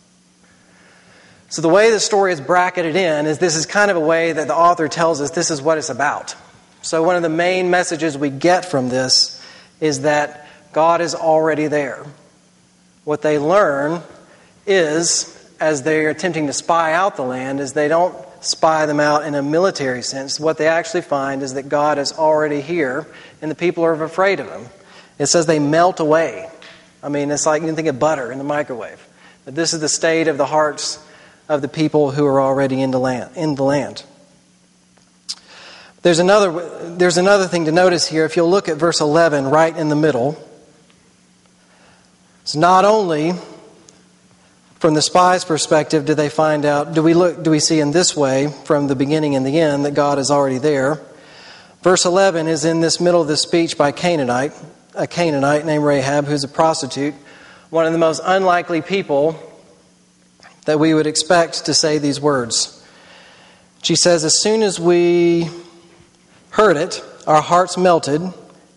So, 1.49 1.61
the 1.61 1.69
way 1.69 1.91
the 1.91 1.99
story 1.99 2.31
is 2.31 2.39
bracketed 2.39 2.95
in 2.95 3.25
is 3.25 3.39
this 3.39 3.55
is 3.55 3.65
kind 3.65 3.91
of 3.91 3.97
a 3.97 4.01
way 4.01 4.31
that 4.31 4.47
the 4.47 4.55
author 4.55 4.87
tells 4.87 5.19
us 5.19 5.31
this 5.31 5.51
is 5.51 5.61
what 5.61 5.77
it's 5.77 5.89
about. 5.89 6.35
So, 6.81 7.03
one 7.03 7.15
of 7.15 7.23
the 7.23 7.29
main 7.29 7.69
messages 7.69 8.17
we 8.17 8.29
get 8.29 8.63
from 8.63 8.89
this 8.89 9.43
is 9.81 10.01
that 10.01 10.47
God 10.71 11.01
is 11.01 11.13
already 11.13 11.67
there. 11.67 12.05
What 13.03 13.21
they 13.21 13.37
learn 13.39 14.01
is, 14.65 15.40
as 15.61 15.83
they're 15.83 16.09
attempting 16.09 16.47
to 16.47 16.53
spy 16.53 16.93
out 16.93 17.15
the 17.15 17.21
land, 17.21 17.59
is 17.59 17.73
they 17.73 17.87
don't 17.87 18.15
spy 18.41 18.87
them 18.87 18.99
out 18.99 19.23
in 19.23 19.35
a 19.35 19.43
military 19.43 20.01
sense. 20.01 20.39
What 20.39 20.57
they 20.57 20.67
actually 20.67 21.03
find 21.03 21.43
is 21.43 21.53
that 21.53 21.69
God 21.69 21.99
is 21.99 22.11
already 22.13 22.61
here, 22.61 23.07
and 23.41 23.51
the 23.51 23.55
people 23.55 23.85
are 23.85 24.03
afraid 24.03 24.39
of 24.39 24.49
him. 24.49 24.65
It 25.19 25.27
says 25.27 25.45
they 25.45 25.59
melt 25.59 25.99
away. 25.99 26.49
I 27.03 27.09
mean, 27.09 27.29
it's 27.29 27.45
like 27.45 27.61
you 27.61 27.73
think 27.75 27.87
of 27.87 27.99
butter 27.99 28.31
in 28.31 28.39
the 28.39 28.43
microwave. 28.43 29.07
But 29.45 29.53
this 29.53 29.73
is 29.73 29.79
the 29.79 29.89
state 29.89 30.27
of 30.27 30.37
the 30.37 30.47
hearts 30.47 31.03
of 31.47 31.61
the 31.61 31.67
people 31.67 32.09
who 32.09 32.25
are 32.25 32.41
already 32.41 32.81
in 32.81 32.89
the 32.89 32.99
land. 32.99 33.37
In 33.37 33.53
the 33.53 33.63
land. 33.63 34.03
There's 36.01 36.19
another, 36.19 36.95
there's 36.95 37.17
another 37.17 37.45
thing 37.45 37.65
to 37.65 37.71
notice 37.71 38.07
here. 38.07 38.25
If 38.25 38.35
you'll 38.35 38.49
look 38.49 38.67
at 38.67 38.77
verse 38.77 38.99
11, 38.99 39.45
right 39.45 39.75
in 39.75 39.89
the 39.89 39.95
middle, 39.95 40.43
it's 42.41 42.55
not 42.55 42.85
only 42.85 43.33
from 44.81 44.95
the 44.95 45.01
spy's 45.03 45.45
perspective, 45.45 46.05
do 46.05 46.15
they 46.15 46.27
find 46.27 46.65
out, 46.65 46.95
do 46.95 47.03
we 47.03 47.13
look, 47.13 47.43
do 47.43 47.51
we 47.51 47.59
see 47.59 47.79
in 47.79 47.91
this 47.91 48.17
way 48.17 48.51
from 48.65 48.87
the 48.87 48.95
beginning 48.95 49.35
and 49.35 49.45
the 49.45 49.59
end 49.59 49.85
that 49.85 49.93
God 49.93 50.17
is 50.17 50.31
already 50.31 50.57
there? 50.57 50.99
Verse 51.83 52.03
11 52.03 52.47
is 52.47 52.65
in 52.65 52.81
this 52.81 52.99
middle 52.99 53.21
of 53.21 53.27
the 53.27 53.37
speech 53.37 53.77
by 53.77 53.91
Canaanite, 53.91 54.53
a 54.95 55.05
Canaanite 55.05 55.67
named 55.67 55.83
Rahab, 55.83 56.25
who's 56.25 56.43
a 56.43 56.47
prostitute, 56.47 57.13
one 57.69 57.85
of 57.85 57.93
the 57.93 57.99
most 57.99 58.21
unlikely 58.25 58.81
people 58.81 59.39
that 60.65 60.79
we 60.79 60.95
would 60.95 61.05
expect 61.05 61.65
to 61.65 61.75
say 61.75 61.99
these 61.99 62.19
words. 62.19 62.83
She 63.83 63.95
says, 63.95 64.23
As 64.23 64.41
soon 64.41 64.63
as 64.63 64.79
we 64.79 65.47
heard 66.49 66.75
it, 66.75 67.03
our 67.27 67.43
hearts 67.43 67.77
melted, 67.77 68.21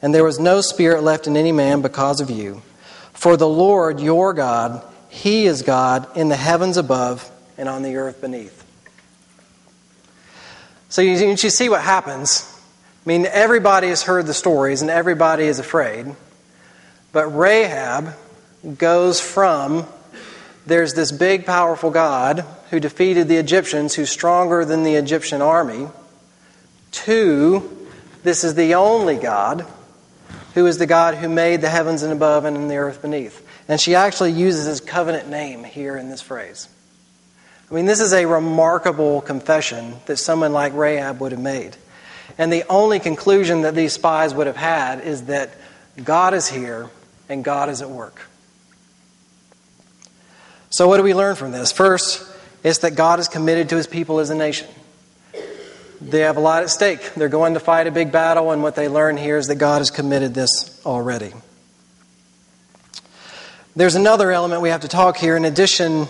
and 0.02 0.14
there 0.14 0.25
was 0.25 0.38
no 0.38 0.61
spirit 0.61 1.02
left 1.02 1.26
in 1.26 1.34
any 1.34 1.52
man 1.52 1.80
because 1.80 2.20
of 2.20 2.28
you. 2.28 2.61
For 3.14 3.38
the 3.38 3.49
Lord 3.49 4.00
your 4.00 4.34
God, 4.34 4.84
he 5.14 5.47
is 5.47 5.62
God 5.62 6.16
in 6.16 6.28
the 6.28 6.37
heavens 6.37 6.76
above 6.76 7.30
and 7.56 7.68
on 7.68 7.85
the 7.85 7.94
earth 7.97 8.21
beneath. 8.21 8.64
So 10.88 11.02
you, 11.02 11.12
you 11.12 11.37
see 11.37 11.68
what 11.68 11.83
happens. 11.83 12.52
I 13.06 13.09
mean, 13.09 13.25
everybody 13.25 13.90
has 13.90 14.02
heard 14.02 14.26
the 14.26 14.35
stories 14.35 14.83
and 14.83 14.90
everybody 14.90 15.44
is 15.44 15.61
afraid. 15.61 16.16
But 17.12 17.28
Rahab 17.28 18.14
goes 18.76 19.21
from 19.21 19.87
there's 20.66 20.94
this 20.94 21.12
big, 21.12 21.47
powerful 21.47 21.90
God 21.90 22.44
who 22.71 22.80
defeated 22.80 23.28
the 23.28 23.37
Egyptians, 23.37 23.94
who's 23.94 24.11
stronger 24.11 24.64
than 24.64 24.83
the 24.83 24.97
Egyptian 24.97 25.40
army, 25.40 25.87
to 26.90 27.87
this 28.25 28.42
is 28.42 28.56
the 28.56 28.75
only 28.75 29.16
God 29.16 29.64
who 30.54 30.66
is 30.66 30.78
the 30.78 30.87
God 30.87 31.14
who 31.14 31.28
made 31.28 31.61
the 31.61 31.71
heavens 31.71 32.02
and 32.02 32.12
above 32.12 32.44
and 32.44 32.56
in 32.56 32.66
the 32.66 32.76
earth 32.76 33.00
beneath. 33.00 33.43
And 33.68 33.80
she 33.80 33.94
actually 33.94 34.33
uses 34.33 34.66
his 34.66 34.80
covenant 34.80 35.28
name 35.28 35.64
here 35.64 35.97
in 35.97 36.11
this 36.11 36.21
phrase. 36.21 36.68
I 37.71 37.75
mean, 37.75 37.87
this 37.87 38.00
is 38.00 38.12
a 38.12 38.26
remarkable 38.26 39.21
confession 39.23 39.94
that 40.06 40.18
someone 40.18 40.52
like 40.52 40.75
Rahab 40.75 41.21
would 41.21 41.33
have 41.33 41.40
made. 41.40 41.76
And 42.37 42.52
the 42.52 42.64
only 42.68 43.00
conclusion 43.00 43.62
that 43.62 43.75
these 43.75 43.92
spies 43.92 44.35
would 44.35 44.47
have 44.47 44.56
had 44.56 45.00
is 45.00 45.25
that 45.25 45.50
God 46.02 46.35
is 46.35 46.49
here 46.49 46.90
and 47.28 47.42
God 47.42 47.68
is 47.71 47.80
at 47.80 47.88
work. 47.88 48.21
So, 50.71 50.88
what 50.88 50.97
do 50.97 51.02
we 51.02 51.14
learn 51.14 51.37
from 51.37 51.52
this? 51.52 51.73
First, 51.73 52.30
It's 52.64 52.78
that 52.78 52.97
God 52.97 53.21
is 53.21 53.28
committed 53.28 53.68
to 53.68 53.76
his 53.76 53.87
people 53.87 54.21
as 54.21 54.30
a 54.30 54.35
nation. 54.35 54.66
They 56.00 56.21
have 56.21 56.38
a 56.38 56.40
lot 56.40 56.62
at 56.62 56.71
stake. 56.71 57.12
They're 57.14 57.28
going 57.28 57.54
to 57.54 57.61
fight 57.61 57.87
a 57.87 57.90
big 57.90 58.11
battle, 58.11 58.50
and 58.50 58.62
what 58.62 58.75
they 58.75 58.88
learn 58.88 59.18
here 59.18 59.37
is 59.37 59.49
that 59.49 59.56
God 59.56 59.78
has 59.78 59.90
committed 59.90 60.33
this 60.35 60.80
already. 60.85 61.33
There's 63.76 63.96
another 63.96 64.30
element 64.30 64.62
we 64.62 64.68
have 64.68 64.82
to 64.82 64.88
talk 64.88 65.16
here 65.16 65.36
in 65.36 65.44
addition, 65.44 66.06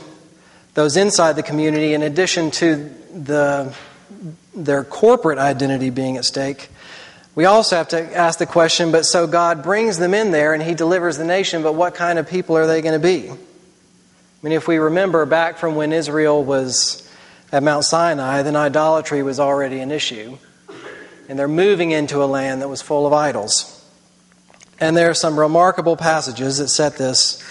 those 0.74 0.98
inside 0.98 1.32
the 1.32 1.42
community, 1.42 1.94
in 1.94 2.02
addition 2.02 2.50
to 2.52 2.90
the, 3.14 3.74
their 4.54 4.84
corporate 4.84 5.38
identity 5.38 5.88
being 5.88 6.18
at 6.18 6.26
stake. 6.26 6.68
We 7.34 7.46
also 7.46 7.76
have 7.76 7.88
to 7.88 8.14
ask 8.14 8.38
the 8.38 8.44
question 8.44 8.92
but 8.92 9.06
so 9.06 9.26
God 9.26 9.62
brings 9.62 9.96
them 9.96 10.12
in 10.12 10.30
there 10.30 10.52
and 10.52 10.62
He 10.62 10.74
delivers 10.74 11.16
the 11.16 11.24
nation, 11.24 11.62
but 11.62 11.74
what 11.74 11.94
kind 11.94 12.18
of 12.18 12.28
people 12.28 12.54
are 12.54 12.66
they 12.66 12.82
going 12.82 13.00
to 13.00 13.02
be? 13.02 13.30
I 13.30 13.36
mean, 14.42 14.52
if 14.52 14.68
we 14.68 14.76
remember 14.76 15.24
back 15.24 15.56
from 15.56 15.74
when 15.74 15.94
Israel 15.94 16.44
was 16.44 17.10
at 17.50 17.62
Mount 17.62 17.86
Sinai, 17.86 18.42
then 18.42 18.56
idolatry 18.56 19.22
was 19.22 19.40
already 19.40 19.80
an 19.80 19.90
issue. 19.90 20.36
And 21.30 21.38
they're 21.38 21.48
moving 21.48 21.92
into 21.92 22.22
a 22.22 22.26
land 22.26 22.60
that 22.60 22.68
was 22.68 22.82
full 22.82 23.06
of 23.06 23.14
idols. 23.14 23.73
And 24.84 24.94
there 24.94 25.08
are 25.08 25.14
some 25.14 25.40
remarkable 25.40 25.96
passages 25.96 26.58
that 26.58 26.68
set 26.68 26.98
this. 26.98 27.42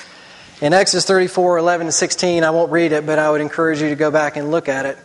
In 0.62 0.72
Exodus 0.72 1.04
34 1.06 1.58
11 1.58 1.88
to 1.88 1.92
16, 1.92 2.44
I 2.44 2.52
won't 2.52 2.72
read 2.72 2.92
it, 2.92 3.08
but 3.08 3.18
I 3.18 3.32
would 3.32 3.42
encourage 3.42 3.82
you 3.82 3.90
to 3.90 3.96
go 3.96 4.12
back 4.12 4.36
and 4.38 4.52
look 4.52 4.70
at 4.70 4.86
it. 4.86 5.00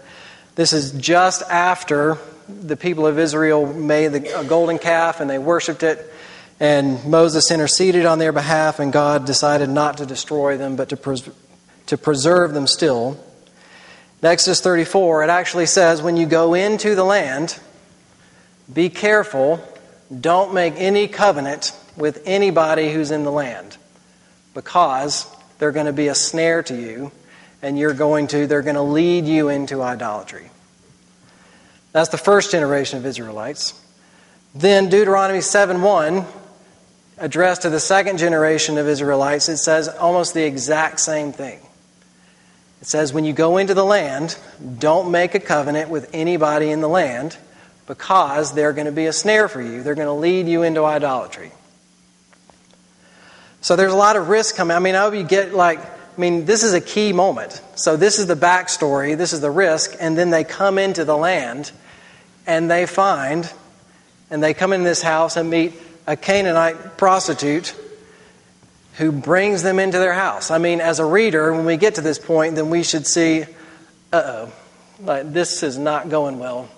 This 0.54 0.74
is 0.74 0.92
just 0.92 1.40
after 1.48 2.18
the 2.46 2.76
people 2.76 3.06
of 3.06 3.18
Israel 3.18 3.72
made 3.72 4.08
the, 4.08 4.40
a 4.40 4.44
golden 4.44 4.78
calf 4.78 5.20
and 5.20 5.30
they 5.30 5.38
worshiped 5.38 5.82
it. 5.82 6.12
And 6.60 7.02
Moses 7.06 7.50
interceded 7.50 8.04
on 8.04 8.18
their 8.18 8.32
behalf, 8.32 8.78
and 8.78 8.92
God 8.92 9.24
decided 9.24 9.70
not 9.70 9.96
to 9.96 10.04
destroy 10.04 10.58
them, 10.58 10.76
but 10.76 10.90
to, 10.90 10.98
pres- 10.98 11.30
to 11.86 11.96
preserve 11.96 12.52
them 12.52 12.66
still. 12.66 13.18
In 14.20 14.28
Exodus 14.28 14.60
34, 14.60 15.24
it 15.24 15.30
actually 15.30 15.64
says, 15.64 16.02
When 16.02 16.18
you 16.18 16.26
go 16.26 16.52
into 16.52 16.94
the 16.94 17.04
land, 17.04 17.58
be 18.70 18.90
careful, 18.90 19.66
don't 20.14 20.52
make 20.52 20.74
any 20.76 21.08
covenant 21.08 21.72
with 21.98 22.22
anybody 22.24 22.92
who's 22.92 23.10
in 23.10 23.24
the 23.24 23.32
land, 23.32 23.76
because 24.54 25.26
they're 25.58 25.72
going 25.72 25.86
to 25.86 25.92
be 25.92 26.08
a 26.08 26.14
snare 26.14 26.62
to 26.64 26.74
you, 26.74 27.12
and 27.60 27.78
you're 27.78 27.94
going 27.94 28.28
to, 28.28 28.46
they're 28.46 28.62
going 28.62 28.76
to 28.76 28.82
lead 28.82 29.26
you 29.26 29.48
into 29.48 29.82
idolatry. 29.82 30.50
That's 31.92 32.10
the 32.10 32.18
first 32.18 32.50
generation 32.50 32.98
of 32.98 33.06
Israelites. 33.06 33.80
Then 34.54 34.88
Deuteronomy 34.88 35.40
7 35.40 35.82
1, 35.82 36.24
addressed 37.18 37.62
to 37.62 37.70
the 37.70 37.80
second 37.80 38.18
generation 38.18 38.78
of 38.78 38.88
Israelites, 38.88 39.48
it 39.48 39.58
says 39.58 39.88
almost 39.88 40.34
the 40.34 40.44
exact 40.44 41.00
same 41.00 41.32
thing. 41.32 41.58
It 42.80 42.86
says, 42.86 43.12
when 43.12 43.24
you 43.24 43.32
go 43.32 43.56
into 43.56 43.74
the 43.74 43.84
land, 43.84 44.38
don't 44.78 45.10
make 45.10 45.34
a 45.34 45.40
covenant 45.40 45.90
with 45.90 46.10
anybody 46.12 46.70
in 46.70 46.80
the 46.80 46.88
land 46.88 47.36
because 47.86 48.54
they're 48.54 48.72
going 48.72 48.86
to 48.86 48.92
be 48.92 49.06
a 49.06 49.12
snare 49.12 49.48
for 49.48 49.60
you. 49.60 49.82
They're 49.82 49.96
going 49.96 50.06
to 50.06 50.12
lead 50.12 50.46
you 50.46 50.62
into 50.62 50.84
idolatry. 50.84 51.50
So 53.60 53.76
there's 53.76 53.92
a 53.92 53.96
lot 53.96 54.16
of 54.16 54.28
risk 54.28 54.56
coming. 54.56 54.76
I 54.76 54.80
mean, 54.80 54.94
I 54.94 55.02
hope 55.02 55.14
you 55.14 55.24
get 55.24 55.54
like, 55.54 55.80
I 55.80 56.20
mean, 56.20 56.44
this 56.44 56.62
is 56.62 56.74
a 56.74 56.80
key 56.80 57.12
moment. 57.12 57.60
So 57.76 57.96
this 57.96 58.18
is 58.18 58.26
the 58.26 58.36
backstory, 58.36 59.16
this 59.16 59.32
is 59.32 59.40
the 59.40 59.50
risk, 59.50 59.96
and 60.00 60.16
then 60.16 60.30
they 60.30 60.44
come 60.44 60.78
into 60.78 61.04
the 61.04 61.16
land 61.16 61.70
and 62.46 62.70
they 62.70 62.86
find, 62.86 63.50
and 64.30 64.42
they 64.42 64.54
come 64.54 64.72
in 64.72 64.82
this 64.82 65.02
house 65.02 65.36
and 65.36 65.50
meet 65.50 65.74
a 66.06 66.16
Canaanite 66.16 66.96
prostitute 66.96 67.74
who 68.94 69.12
brings 69.12 69.62
them 69.62 69.78
into 69.78 69.98
their 69.98 70.14
house. 70.14 70.50
I 70.50 70.58
mean, 70.58 70.80
as 70.80 70.98
a 70.98 71.04
reader, 71.04 71.52
when 71.52 71.64
we 71.64 71.76
get 71.76 71.96
to 71.96 72.00
this 72.00 72.18
point, 72.18 72.56
then 72.56 72.70
we 72.70 72.82
should 72.82 73.06
see, 73.06 73.42
uh 74.12 74.22
oh, 74.24 74.52
like 75.00 75.32
this 75.32 75.62
is 75.62 75.78
not 75.78 76.08
going 76.08 76.38
well 76.38 76.68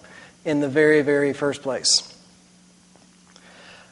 in 0.45 0.61
the 0.61 0.69
very, 0.69 1.03
very 1.03 1.33
first 1.33 1.63
place. 1.63 2.10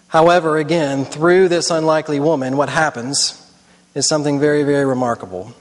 However, 0.09 0.57
again, 0.57 1.05
through 1.05 1.49
this 1.49 1.71
unlikely 1.71 2.19
woman, 2.19 2.57
what 2.57 2.71
happens 2.71 3.45
is 3.95 4.09
something 4.09 4.41
very, 4.41 4.63
very 4.63 4.85
remarkable. 4.85 5.55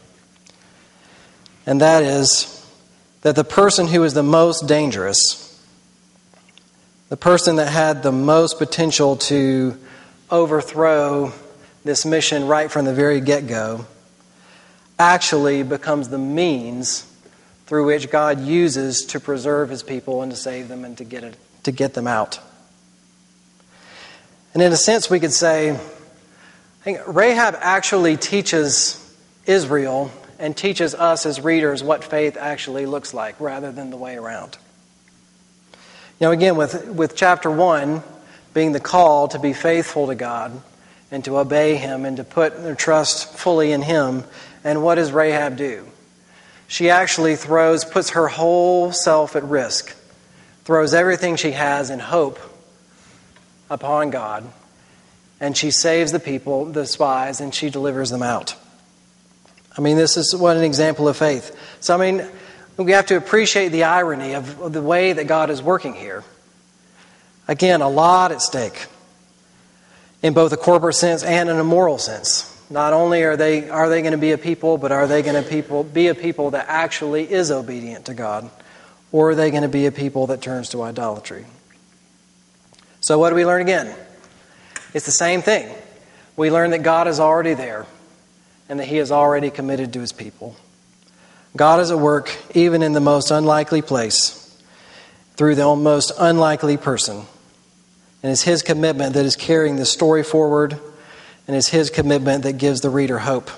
And 1.65 1.81
that 1.81 2.03
is 2.03 2.53
that 3.21 3.35
the 3.35 3.43
person 3.43 3.87
who 3.87 4.03
is 4.03 4.13
the 4.13 4.23
most 4.23 4.67
dangerous, 4.67 5.61
the 7.09 7.17
person 7.17 7.57
that 7.57 7.67
had 7.67 8.03
the 8.03 8.11
most 8.11 8.57
potential 8.57 9.17
to 9.17 9.77
overthrow 10.31 11.33
this 11.83 12.05
mission 12.05 12.47
right 12.47 12.71
from 12.71 12.85
the 12.85 12.93
very 12.93 13.19
get 13.19 13.47
go 13.47 13.85
actually 14.97 15.63
becomes 15.63 16.09
the 16.09 16.17
means 16.17 17.05
through 17.65 17.85
which 17.85 18.09
God 18.09 18.39
uses 18.41 19.05
to 19.07 19.19
preserve 19.19 19.69
his 19.69 19.83
people 19.83 20.21
and 20.21 20.31
to 20.31 20.37
save 20.37 20.69
them 20.69 20.85
and 20.85 20.97
to 20.97 21.03
get, 21.03 21.23
it, 21.23 21.35
to 21.63 21.71
get 21.71 21.93
them 21.93 22.07
out. 22.07 22.39
And 24.53 24.63
in 24.63 24.71
a 24.71 24.77
sense, 24.77 25.09
we 25.09 25.19
could 25.19 25.33
say, 25.33 25.71
I 25.71 25.75
think 26.83 26.99
Rahab 27.07 27.55
actually 27.59 28.17
teaches 28.17 29.03
Israel 29.45 30.11
and 30.39 30.55
teaches 30.55 30.95
us 30.95 31.25
as 31.25 31.41
readers 31.41 31.83
what 31.83 32.03
faith 32.03 32.37
actually 32.37 32.85
looks 32.85 33.13
like 33.13 33.39
rather 33.39 33.71
than 33.71 33.89
the 33.89 33.97
way 33.97 34.15
around. 34.15 34.57
Know, 36.19 36.31
again, 36.31 36.55
with, 36.55 36.87
with 36.87 37.15
chapter 37.15 37.51
1 37.51 38.01
being 38.53 38.71
the 38.71 38.79
call 38.79 39.27
to 39.27 39.39
be 39.39 39.53
faithful 39.53 40.07
to 40.07 40.15
God, 40.15 40.59
and 41.11 41.23
to 41.25 41.37
obey 41.37 41.75
him 41.75 42.05
and 42.05 42.17
to 42.17 42.23
put 42.23 42.61
their 42.61 42.75
trust 42.75 43.33
fully 43.33 43.71
in 43.71 43.81
him. 43.81 44.23
And 44.63 44.83
what 44.83 44.95
does 44.95 45.11
Rahab 45.11 45.57
do? 45.57 45.85
She 46.67 46.89
actually 46.89 47.35
throws, 47.35 47.85
puts 47.85 48.11
her 48.11 48.27
whole 48.27 48.91
self 48.91 49.35
at 49.35 49.43
risk, 49.43 49.95
throws 50.65 50.93
everything 50.93 51.37
she 51.37 51.51
has 51.51 51.89
in 51.89 51.99
hope 51.99 52.39
upon 53.69 54.09
God, 54.09 54.45
and 55.39 55.55
she 55.55 55.71
saves 55.71 56.11
the 56.11 56.19
people, 56.19 56.65
the 56.65 56.85
spies, 56.85 57.41
and 57.41 57.53
she 57.53 57.69
delivers 57.69 58.09
them 58.09 58.23
out. 58.23 58.55
I 59.77 59.81
mean, 59.81 59.97
this 59.97 60.17
is 60.17 60.35
what 60.35 60.57
an 60.57 60.63
example 60.63 61.07
of 61.07 61.17
faith. 61.17 61.55
So, 61.79 61.93
I 61.93 62.11
mean, 62.11 62.27
we 62.77 62.91
have 62.93 63.07
to 63.07 63.17
appreciate 63.17 63.69
the 63.69 63.83
irony 63.83 64.33
of 64.33 64.73
the 64.73 64.81
way 64.81 65.13
that 65.13 65.25
God 65.27 65.49
is 65.49 65.61
working 65.61 65.93
here. 65.93 66.23
Again, 67.47 67.81
a 67.81 67.89
lot 67.89 68.31
at 68.31 68.41
stake 68.41 68.87
in 70.21 70.33
both 70.33 70.51
a 70.51 70.57
corporate 70.57 70.95
sense 70.95 71.23
and 71.23 71.49
in 71.49 71.57
a 71.57 71.63
moral 71.63 71.97
sense. 71.97 72.53
Not 72.69 72.93
only 72.93 73.23
are 73.23 73.37
they, 73.37 73.69
are 73.69 73.87
they 73.87 74.01
going 74.01 74.11
to 74.11 74.17
be 74.17 74.31
a 74.31 74.37
people, 74.37 74.77
but 74.77 74.91
are 74.91 75.07
they 75.07 75.21
going 75.21 75.41
to 75.41 75.47
people, 75.47 75.83
be 75.83 76.07
a 76.07 76.15
people 76.15 76.51
that 76.51 76.65
actually 76.67 77.31
is 77.31 77.49
obedient 77.51 78.05
to 78.05 78.13
God? 78.13 78.49
Or 79.11 79.31
are 79.31 79.35
they 79.35 79.51
going 79.51 79.63
to 79.63 79.69
be 79.69 79.85
a 79.85 79.91
people 79.91 80.27
that 80.27 80.41
turns 80.41 80.69
to 80.69 80.81
idolatry? 80.81 81.45
So, 82.99 83.19
what 83.19 83.29
do 83.29 83.35
we 83.35 83.45
learn 83.45 83.61
again? 83.61 83.95
It's 84.93 85.05
the 85.05 85.11
same 85.11 85.41
thing. 85.41 85.73
We 86.35 86.51
learn 86.51 86.71
that 86.71 86.83
God 86.83 87.07
is 87.07 87.19
already 87.19 87.53
there 87.53 87.85
and 88.69 88.79
that 88.79 88.85
He 88.85 88.97
is 88.97 89.11
already 89.11 89.49
committed 89.49 89.93
to 89.93 90.01
His 90.01 90.11
people. 90.11 90.55
God 91.55 91.79
is 91.79 91.91
at 91.91 91.99
work 91.99 92.35
even 92.55 92.83
in 92.83 92.93
the 92.93 92.99
most 92.99 93.31
unlikely 93.31 93.81
place 93.81 94.43
through 95.35 95.55
the 95.55 95.75
most 95.75 96.11
unlikely 96.17 96.77
person. 96.77 97.23
And 98.23 98.31
it's 98.31 98.41
His 98.41 98.61
commitment 98.63 99.13
that 99.13 99.25
is 99.25 99.35
carrying 99.35 99.75
the 99.75 99.85
story 99.85 100.23
forward, 100.23 100.79
and 101.47 101.55
it's 101.55 101.69
His 101.69 101.89
commitment 101.89 102.43
that 102.43 102.53
gives 102.53 102.81
the 102.81 102.89
reader 102.89 103.19
hope 103.19 103.49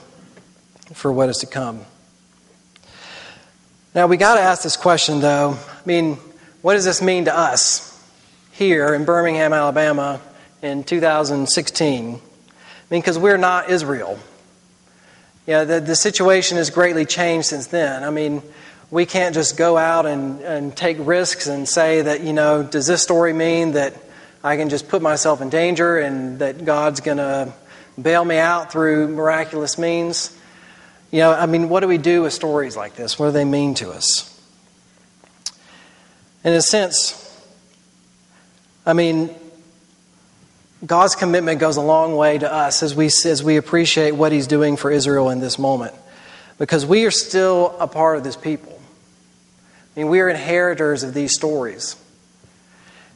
for 0.93 1.11
what 1.11 1.29
is 1.29 1.37
to 1.37 1.47
come. 1.47 1.81
Now, 3.95 4.07
we 4.07 4.17
got 4.17 4.35
to 4.35 4.41
ask 4.41 4.61
this 4.61 4.77
question, 4.77 5.19
though. 5.19 5.57
I 5.67 5.81
mean, 5.85 6.17
what 6.61 6.73
does 6.73 6.85
this 6.85 7.01
mean 7.01 7.25
to 7.25 7.35
us 7.35 7.88
here 8.59 8.93
in 8.93 9.05
Birmingham, 9.05 9.53
Alabama 9.53 10.19
in 10.61 10.83
2016? 10.83 12.05
I 12.07 12.09
mean, 12.09 12.19
because 12.89 13.17
we're 13.17 13.37
not 13.37 13.69
Israel. 13.69 14.19
Yeah, 15.47 15.63
the, 15.63 15.79
the 15.79 15.95
situation 15.95 16.57
has 16.57 16.69
greatly 16.69 17.05
changed 17.05 17.47
since 17.47 17.67
then. 17.67 18.03
I 18.03 18.09
mean, 18.09 18.43
we 18.91 19.05
can't 19.05 19.33
just 19.33 19.55
go 19.55 19.77
out 19.77 20.05
and, 20.05 20.41
and 20.41 20.75
take 20.75 20.97
risks 20.99 21.47
and 21.47 21.69
say 21.69 22.01
that, 22.01 22.19
you 22.21 22.33
know, 22.33 22.61
does 22.61 22.85
this 22.85 23.01
story 23.01 23.31
mean 23.31 23.71
that 23.71 23.95
I 24.43 24.57
can 24.57 24.67
just 24.67 24.89
put 24.89 25.01
myself 25.01 25.39
in 25.39 25.49
danger 25.49 25.97
and 25.97 26.39
that 26.39 26.65
God's 26.65 26.99
going 26.99 27.17
to 27.17 27.53
bail 27.99 28.25
me 28.25 28.39
out 28.39 28.73
through 28.73 29.07
miraculous 29.07 29.77
means. 29.77 30.37
You 31.11 31.19
know, 31.19 31.31
I 31.31 31.45
mean, 31.45 31.69
what 31.69 31.79
do 31.79 31.87
we 31.87 31.97
do 31.97 32.23
with 32.23 32.33
stories 32.33 32.75
like 32.75 32.95
this? 32.95 33.17
What 33.17 33.27
do 33.27 33.31
they 33.31 33.45
mean 33.45 33.73
to 33.75 33.91
us? 33.91 34.25
In 36.43 36.51
a 36.51 36.61
sense, 36.61 37.28
I 38.89 38.93
mean, 38.93 39.29
God's 40.83 41.13
commitment 41.13 41.59
goes 41.59 41.77
a 41.77 41.81
long 41.81 42.15
way 42.15 42.39
to 42.39 42.51
us 42.51 42.81
as 42.81 42.95
we, 42.95 43.05
as 43.05 43.43
we 43.43 43.57
appreciate 43.57 44.13
what 44.13 44.31
He's 44.31 44.47
doing 44.47 44.77
for 44.77 44.89
Israel 44.89 45.29
in 45.29 45.39
this 45.39 45.59
moment. 45.59 45.93
Because 46.57 46.87
we 46.87 47.05
are 47.05 47.11
still 47.11 47.75
a 47.79 47.87
part 47.87 48.17
of 48.17 48.23
this 48.23 48.35
people. 48.35 48.81
I 49.95 49.99
mean, 49.99 50.09
we 50.09 50.21
are 50.21 50.27
inheritors 50.27 51.03
of 51.03 51.13
these 51.13 51.35
stories 51.35 51.97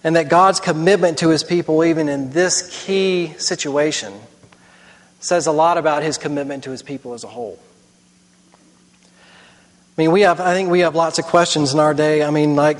and 0.03 0.15
that 0.15 0.29
God's 0.29 0.59
commitment 0.59 1.17
to 1.19 1.29
his 1.29 1.43
people, 1.43 1.83
even 1.83 2.07
in 2.07 2.29
this 2.29 2.86
key 2.86 3.33
situation, 3.39 4.13
says 5.21 5.47
a 5.47 5.51
lot 5.51 5.79
about 5.79 6.03
his 6.03 6.19
commitment 6.19 6.65
to 6.65 6.69
his 6.71 6.83
people 6.83 7.13
as 7.15 7.23
a 7.23 7.27
whole. 7.27 7.57
I 9.01 10.01
mean, 10.01 10.12
we 10.12 10.21
have, 10.21 10.39
I 10.39 10.53
think 10.53 10.69
we 10.69 10.81
have 10.81 10.93
lots 10.93 11.17
of 11.17 11.25
questions 11.25 11.73
in 11.73 11.79
our 11.79 11.95
day. 11.95 12.21
I 12.21 12.29
mean, 12.29 12.55
like, 12.55 12.77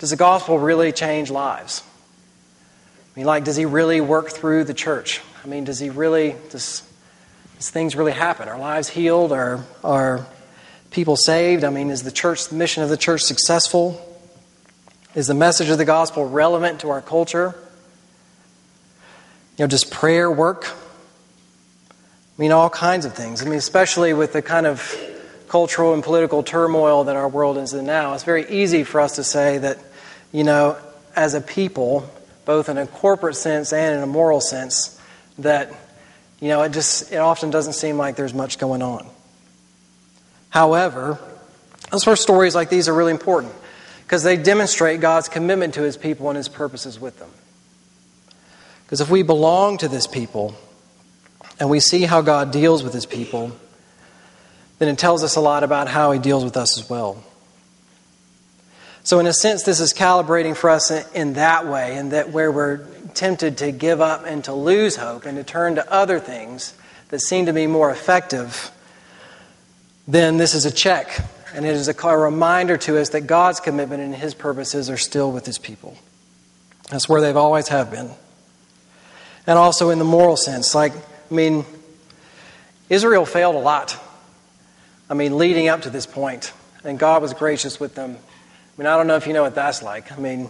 does 0.00 0.10
the 0.10 0.16
gospel 0.16 0.58
really 0.58 0.90
change 0.90 1.30
lives? 1.30 1.84
I 3.14 3.20
mean, 3.20 3.26
like, 3.26 3.44
does 3.44 3.54
he 3.54 3.64
really 3.64 4.00
work 4.00 4.30
through 4.30 4.64
the 4.64 4.74
church? 4.74 5.20
I 5.44 5.46
mean, 5.46 5.62
does 5.62 5.78
he 5.78 5.88
really, 5.88 6.34
does, 6.50 6.82
does 7.56 7.70
things 7.70 7.94
really 7.94 8.12
happen? 8.12 8.48
Are 8.48 8.58
lives 8.58 8.88
healed? 8.88 9.30
Are, 9.30 9.64
are 9.84 10.26
people 10.90 11.16
saved? 11.16 11.62
I 11.62 11.70
mean, 11.70 11.90
is 11.90 12.02
the 12.02 12.10
church, 12.10 12.48
the 12.48 12.56
mission 12.56 12.82
of 12.82 12.88
the 12.88 12.96
church 12.96 13.22
successful? 13.22 14.00
Is 15.14 15.28
the 15.28 15.34
message 15.34 15.68
of 15.68 15.78
the 15.78 15.84
gospel 15.84 16.28
relevant 16.28 16.80
to 16.80 16.90
our 16.90 17.00
culture? 17.00 17.54
You 19.58 19.64
know, 19.64 19.68
does 19.68 19.84
prayer 19.84 20.28
work? 20.28 20.66
I 20.66 22.42
mean, 22.42 22.50
all 22.50 22.68
kinds 22.68 23.06
of 23.06 23.14
things. 23.14 23.42
I 23.42 23.44
mean, 23.44 23.58
especially 23.58 24.12
with 24.12 24.32
the 24.32 24.42
kind 24.42 24.66
of 24.66 24.92
cultural 25.48 25.94
and 25.94 26.02
political 26.02 26.42
turmoil 26.42 27.04
that 27.04 27.14
our 27.14 27.28
world 27.28 27.58
is 27.58 27.74
in 27.74 27.86
now, 27.86 28.14
it's 28.14 28.24
very 28.24 28.50
easy 28.50 28.82
for 28.82 29.00
us 29.00 29.14
to 29.16 29.22
say 29.22 29.58
that, 29.58 29.78
you 30.32 30.42
know, 30.42 30.76
as 31.14 31.34
a 31.34 31.40
people, 31.40 32.10
both 32.44 32.68
in 32.68 32.78
a 32.78 32.86
corporate 32.86 33.36
sense 33.36 33.72
and 33.72 33.96
in 33.96 34.02
a 34.02 34.06
moral 34.06 34.40
sense, 34.40 35.00
that, 35.38 35.72
you 36.40 36.48
know, 36.48 36.62
it 36.62 36.72
just, 36.72 37.12
it 37.12 37.16
often 37.16 37.50
doesn't 37.50 37.72
seem 37.74 37.96
like 37.96 38.16
there's 38.16 38.34
much 38.34 38.58
going 38.58 38.82
on. 38.82 39.06
However, 40.50 41.18
that's 41.90 42.06
where 42.06 42.16
stories 42.16 42.54
like 42.54 42.70
these 42.70 42.88
are 42.88 42.94
really 42.94 43.12
important 43.12 43.52
because 44.04 44.22
they 44.22 44.36
demonstrate 44.36 45.00
God's 45.00 45.28
commitment 45.28 45.74
to 45.74 45.82
his 45.82 45.96
people 45.96 46.28
and 46.28 46.36
his 46.36 46.48
purposes 46.48 47.00
with 47.00 47.18
them. 47.18 47.30
Because 48.84 49.00
if 49.00 49.10
we 49.10 49.22
belong 49.22 49.78
to 49.78 49.88
this 49.88 50.06
people 50.06 50.54
and 51.58 51.70
we 51.70 51.80
see 51.80 52.02
how 52.02 52.20
God 52.20 52.52
deals 52.52 52.82
with 52.82 52.92
his 52.92 53.06
people, 53.06 53.52
then 54.78 54.88
it 54.88 54.98
tells 54.98 55.24
us 55.24 55.36
a 55.36 55.40
lot 55.40 55.64
about 55.64 55.88
how 55.88 56.12
he 56.12 56.18
deals 56.18 56.44
with 56.44 56.56
us 56.56 56.78
as 56.78 56.88
well. 56.88 57.22
So, 59.04 59.20
in 59.20 59.26
a 59.26 59.34
sense, 59.34 59.64
this 59.64 59.80
is 59.80 59.92
calibrating 59.92 60.56
for 60.56 60.70
us 60.70 60.90
in 61.12 61.34
that 61.34 61.66
way, 61.66 61.96
in 61.96 62.08
that 62.08 62.30
where 62.30 62.50
we're 62.50 62.86
tempted 63.12 63.58
to 63.58 63.70
give 63.70 64.00
up 64.00 64.24
and 64.26 64.42
to 64.44 64.54
lose 64.54 64.96
hope 64.96 65.26
and 65.26 65.36
to 65.36 65.44
turn 65.44 65.74
to 65.74 65.92
other 65.92 66.18
things 66.18 66.72
that 67.10 67.20
seem 67.20 67.44
to 67.46 67.52
be 67.52 67.66
more 67.66 67.90
effective, 67.90 68.70
then 70.08 70.38
this 70.38 70.54
is 70.54 70.64
a 70.64 70.70
check. 70.70 71.20
And 71.54 71.66
it 71.66 71.74
is 71.74 71.86
a 71.86 72.16
reminder 72.16 72.78
to 72.78 72.98
us 72.98 73.10
that 73.10 73.22
God's 73.22 73.60
commitment 73.60 74.02
and 74.02 74.14
His 74.14 74.32
purposes 74.32 74.88
are 74.88 74.96
still 74.96 75.30
with 75.30 75.44
His 75.44 75.58
people. 75.58 75.98
That's 76.90 77.06
where 77.06 77.20
they've 77.20 77.36
always 77.36 77.68
have 77.68 77.90
been. 77.90 78.10
And 79.46 79.58
also 79.58 79.90
in 79.90 79.98
the 79.98 80.04
moral 80.06 80.38
sense, 80.38 80.74
like, 80.74 80.94
I 80.94 81.34
mean, 81.34 81.66
Israel 82.88 83.26
failed 83.26 83.54
a 83.54 83.58
lot. 83.58 83.98
I 85.10 85.14
mean, 85.14 85.36
leading 85.36 85.68
up 85.68 85.82
to 85.82 85.90
this 85.90 86.06
point, 86.06 86.54
and 86.82 86.98
God 86.98 87.20
was 87.20 87.34
gracious 87.34 87.78
with 87.78 87.94
them. 87.94 88.16
I 88.76 88.80
mean, 88.82 88.88
I 88.88 88.96
don't 88.96 89.06
know 89.06 89.14
if 89.14 89.28
you 89.28 89.32
know 89.32 89.42
what 89.42 89.54
that's 89.54 89.82
like. 89.82 90.10
I 90.10 90.16
mean, 90.16 90.48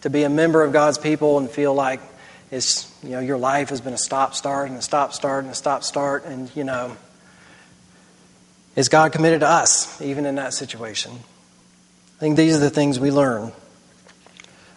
to 0.00 0.08
be 0.08 0.22
a 0.22 0.30
member 0.30 0.62
of 0.62 0.72
God's 0.72 0.96
people 0.96 1.36
and 1.38 1.50
feel 1.50 1.74
like 1.74 2.00
it's, 2.50 2.90
you 3.02 3.10
know, 3.10 3.20
your 3.20 3.36
life 3.36 3.68
has 3.68 3.82
been 3.82 3.92
a 3.92 3.98
stop 3.98 4.34
start 4.34 4.70
and 4.70 4.78
a 4.78 4.82
stop 4.82 5.12
start 5.12 5.44
and 5.44 5.52
a 5.52 5.54
stop 5.54 5.84
start, 5.84 6.24
and, 6.24 6.50
you 6.56 6.64
know, 6.64 6.96
is 8.76 8.88
God 8.88 9.12
committed 9.12 9.40
to 9.40 9.48
us, 9.48 10.00
even 10.00 10.24
in 10.24 10.36
that 10.36 10.54
situation? 10.54 11.12
I 11.12 12.20
think 12.20 12.36
these 12.36 12.56
are 12.56 12.60
the 12.60 12.70
things 12.70 12.98
we 12.98 13.10
learn. 13.10 13.52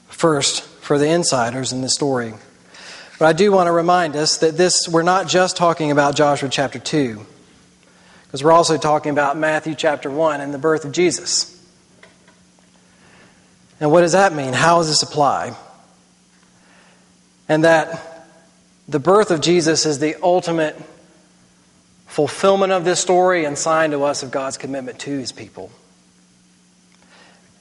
First, 0.07 0.63
for 0.63 0.97
the 0.97 1.07
insiders 1.07 1.71
in 1.71 1.81
this 1.81 1.93
story. 1.93 2.33
But 3.17 3.25
I 3.25 3.33
do 3.33 3.51
want 3.51 3.67
to 3.67 3.71
remind 3.71 4.15
us 4.15 4.37
that 4.37 4.57
this, 4.57 4.89
we're 4.89 5.03
not 5.03 5.27
just 5.27 5.55
talking 5.55 5.91
about 5.91 6.15
Joshua 6.15 6.49
chapter 6.49 6.79
2. 6.79 7.25
Because 8.25 8.43
we're 8.43 8.51
also 8.51 8.77
talking 8.77 9.11
about 9.11 9.37
Matthew 9.37 9.75
chapter 9.75 10.09
1 10.09 10.41
and 10.41 10.53
the 10.53 10.57
birth 10.57 10.85
of 10.85 10.91
Jesus. 10.91 11.58
And 13.79 13.91
what 13.91 14.01
does 14.01 14.11
that 14.11 14.33
mean? 14.33 14.53
How 14.53 14.77
does 14.77 14.89
this 14.89 15.03
apply? 15.03 15.55
And 17.47 17.63
that 17.63 18.27
the 18.87 18.99
birth 18.99 19.31
of 19.31 19.41
Jesus 19.41 19.85
is 19.85 19.99
the 19.99 20.15
ultimate 20.21 20.79
fulfillment 22.07 22.71
of 22.71 22.83
this 22.85 22.99
story 22.99 23.45
and 23.45 23.57
sign 23.57 23.91
to 23.91 24.03
us 24.03 24.23
of 24.23 24.31
God's 24.31 24.57
commitment 24.57 24.99
to 24.99 25.11
his 25.11 25.31
people. 25.31 25.71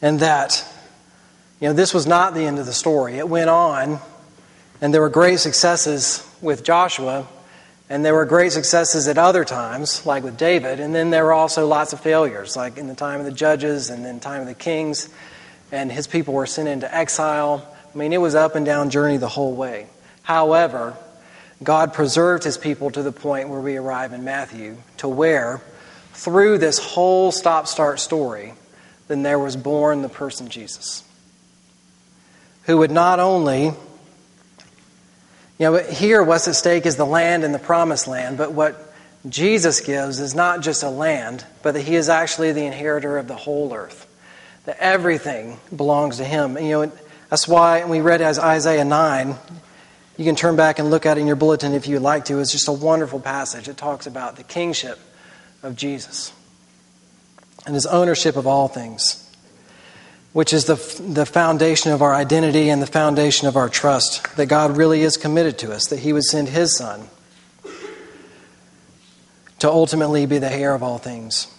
And 0.00 0.20
that, 0.20 0.64
you 1.61 1.68
know, 1.68 1.74
this 1.74 1.92
was 1.92 2.07
not 2.07 2.35
the 2.35 2.44
end 2.44 2.59
of 2.59 2.66
the 2.66 2.72
story. 2.72 3.18
It 3.18 3.28
went 3.28 3.50
on, 3.50 3.98
and 4.81 4.92
there 4.92 5.00
were 5.00 5.11
great 5.11 5.38
successes 5.38 6.26
with 6.40 6.64
Joshua 6.64 7.26
and 7.90 8.04
there 8.04 8.14
were 8.14 8.26
great 8.26 8.52
successes 8.52 9.09
at 9.09 9.16
other 9.16 9.44
times, 9.44 10.04
like 10.04 10.22
with 10.22 10.37
David, 10.37 10.78
and 10.78 10.94
then 10.94 11.11
there 11.11 11.24
were 11.24 11.33
also 11.33 11.66
lots 11.66 11.94
of 11.94 12.00
failures, 12.00 12.54
like 12.54 12.76
in 12.76 12.87
the 12.87 12.94
time 12.94 13.18
of 13.18 13.24
the 13.24 13.33
judges 13.33 13.88
and 13.88 14.04
then 14.04 14.16
the 14.16 14.20
time 14.20 14.42
of 14.42 14.46
the 14.46 14.54
kings, 14.54 15.09
and 15.72 15.90
his 15.90 16.07
people 16.07 16.35
were 16.35 16.46
sent 16.46 16.68
into 16.68 16.92
exile. 16.92 17.66
I 17.94 17.98
mean, 17.98 18.12
it 18.12 18.20
was 18.20 18.35
up 18.35 18.54
and 18.54 18.64
down 18.64 18.90
journey 18.90 19.16
the 19.16 19.28
whole 19.28 19.54
way. 19.54 19.87
However, 20.22 20.96
God 21.62 21.92
preserved 21.92 22.44
his 22.44 22.59
people 22.59 22.90
to 22.90 23.02
the 23.02 23.12
point 23.12 23.48
where 23.48 23.61
we 23.61 23.76
arrive 23.76 24.12
in 24.12 24.24
Matthew, 24.24 24.76
to 24.98 25.09
where, 25.09 25.61
through 26.12 26.59
this 26.59 26.78
whole 26.78 27.33
stop 27.33 27.66
start 27.66 28.00
story, 28.00 28.54
then 29.09 29.22
there 29.22 29.38
was 29.38 29.57
born 29.57 30.02
the 30.02 30.09
person 30.09 30.48
Jesus, 30.48 31.02
who 32.64 32.78
would 32.78 32.90
not 32.90 33.20
only 33.20 33.72
you 35.59 35.66
know, 35.66 35.76
here 35.76 36.22
what's 36.22 36.46
at 36.46 36.54
stake 36.54 36.87
is 36.87 36.96
the 36.96 37.04
land 37.04 37.42
and 37.42 37.52
the 37.52 37.59
promised 37.59 38.07
land, 38.07 38.38
but 38.38 38.52
what 38.52 38.94
Jesus 39.28 39.81
gives 39.81 40.20
is 40.20 40.35
not 40.35 40.61
just 40.61 40.85
a 40.85 40.88
land, 40.88 41.44
but 41.62 41.74
that 41.74 41.81
he 41.81 41.96
is 41.96 42.09
actually 42.09 42.52
the 42.52 42.64
inheritor 42.64 43.18
of 43.18 43.26
the 43.26 43.35
whole 43.35 43.74
earth. 43.74 44.07
That 44.68 44.76
everything 44.81 45.59
belongs 45.74 46.18
to 46.18 46.24
him. 46.24 46.59
And, 46.59 46.66
you 46.66 46.72
know, 46.72 46.92
that's 47.31 47.48
why 47.48 47.87
we 47.87 48.02
read 48.02 48.20
as 48.20 48.38
Isaiah 48.38 48.85
9. 48.85 49.35
You 50.18 50.24
can 50.26 50.37
turn 50.37 50.57
back 50.57 50.78
and 50.78 50.90
look 50.90 51.07
at 51.07 51.16
it 51.16 51.22
in 51.22 51.26
your 51.26 51.37
bulletin 51.37 51.72
if 51.72 51.88
you'd 51.88 52.02
like 52.02 52.26
to. 52.26 52.38
It's 52.38 52.52
just 52.52 52.68
a 52.68 52.72
wonderful 52.72 53.18
passage. 53.18 53.66
It 53.68 53.78
talks 53.78 54.07
about 54.07 54.37
the 54.37 54.42
kingship 54.42 54.98
of 55.62 55.74
Jesus 55.74 56.35
and 57.64 57.74
his 57.74 57.87
ownership 57.87 58.37
of 58.37 58.46
all 58.46 58.68
things 58.68 59.24
which 60.33 60.52
is 60.52 60.66
the, 60.66 60.76
the 61.02 61.26
foundation 61.26 61.92
of 61.92 62.02
our 62.02 62.14
identity 62.14 62.68
and 62.68 62.83
the 62.83 62.87
foundation 62.87 63.48
of 63.48 63.57
our 63.57 63.68
trust 63.68 64.37
that 64.37 64.46
God 64.46 64.76
really 64.76 65.00
is 65.00 65.16
committed 65.16 65.59
to 65.59 65.72
us, 65.72 65.87
that 65.87 66.00
He 66.00 66.12
would 66.12 66.24
send 66.24 66.48
His 66.48 66.76
Son 66.76 67.09
to 69.59 69.68
ultimately 69.68 70.26
be 70.26 70.38
the 70.38 70.52
heir 70.52 70.74
of 70.74 70.83
all 70.83 70.98
things. 70.98 71.52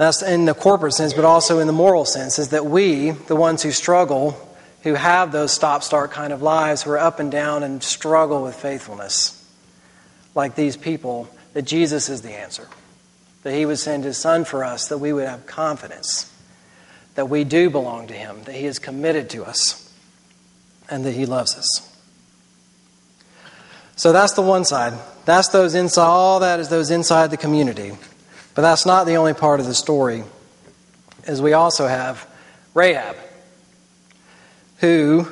That's 0.00 0.22
in 0.22 0.46
the 0.46 0.54
corporate 0.54 0.94
sense, 0.94 1.12
but 1.12 1.26
also 1.26 1.58
in 1.58 1.66
the 1.66 1.74
moral 1.74 2.06
sense, 2.06 2.38
is 2.38 2.48
that 2.48 2.64
we, 2.64 3.10
the 3.10 3.36
ones 3.36 3.62
who 3.62 3.70
struggle, 3.70 4.30
who 4.82 4.94
have 4.94 5.30
those 5.30 5.52
stop 5.52 5.82
start 5.82 6.10
kind 6.10 6.32
of 6.32 6.40
lives, 6.40 6.84
who 6.84 6.92
are 6.92 6.98
up 6.98 7.20
and 7.20 7.30
down 7.30 7.62
and 7.62 7.82
struggle 7.82 8.42
with 8.42 8.54
faithfulness, 8.54 9.46
like 10.34 10.54
these 10.54 10.74
people, 10.78 11.28
that 11.52 11.66
Jesus 11.66 12.08
is 12.08 12.22
the 12.22 12.32
answer. 12.32 12.66
That 13.42 13.52
He 13.52 13.66
would 13.66 13.78
send 13.78 14.04
His 14.04 14.16
Son 14.16 14.46
for 14.46 14.64
us, 14.64 14.88
that 14.88 14.96
we 14.96 15.12
would 15.12 15.28
have 15.28 15.44
confidence 15.44 16.32
that 17.14 17.26
we 17.26 17.44
do 17.44 17.68
belong 17.68 18.06
to 18.06 18.14
Him, 18.14 18.42
that 18.44 18.54
He 18.54 18.64
is 18.64 18.78
committed 18.78 19.28
to 19.28 19.44
us, 19.44 19.92
and 20.88 21.04
that 21.04 21.12
He 21.12 21.26
loves 21.26 21.54
us. 21.58 21.94
So 23.96 24.12
that's 24.12 24.32
the 24.32 24.40
one 24.40 24.64
side. 24.64 24.94
That's 25.26 25.48
those 25.48 25.74
inside, 25.74 26.06
all 26.06 26.40
that 26.40 26.58
is 26.58 26.70
those 26.70 26.90
inside 26.90 27.30
the 27.30 27.36
community. 27.36 27.92
But 28.54 28.62
that's 28.62 28.84
not 28.84 29.06
the 29.06 29.16
only 29.16 29.34
part 29.34 29.60
of 29.60 29.66
the 29.66 29.74
story, 29.74 30.24
as 31.26 31.40
we 31.40 31.52
also 31.52 31.86
have 31.86 32.26
Rahab, 32.74 33.16
who 34.78 35.28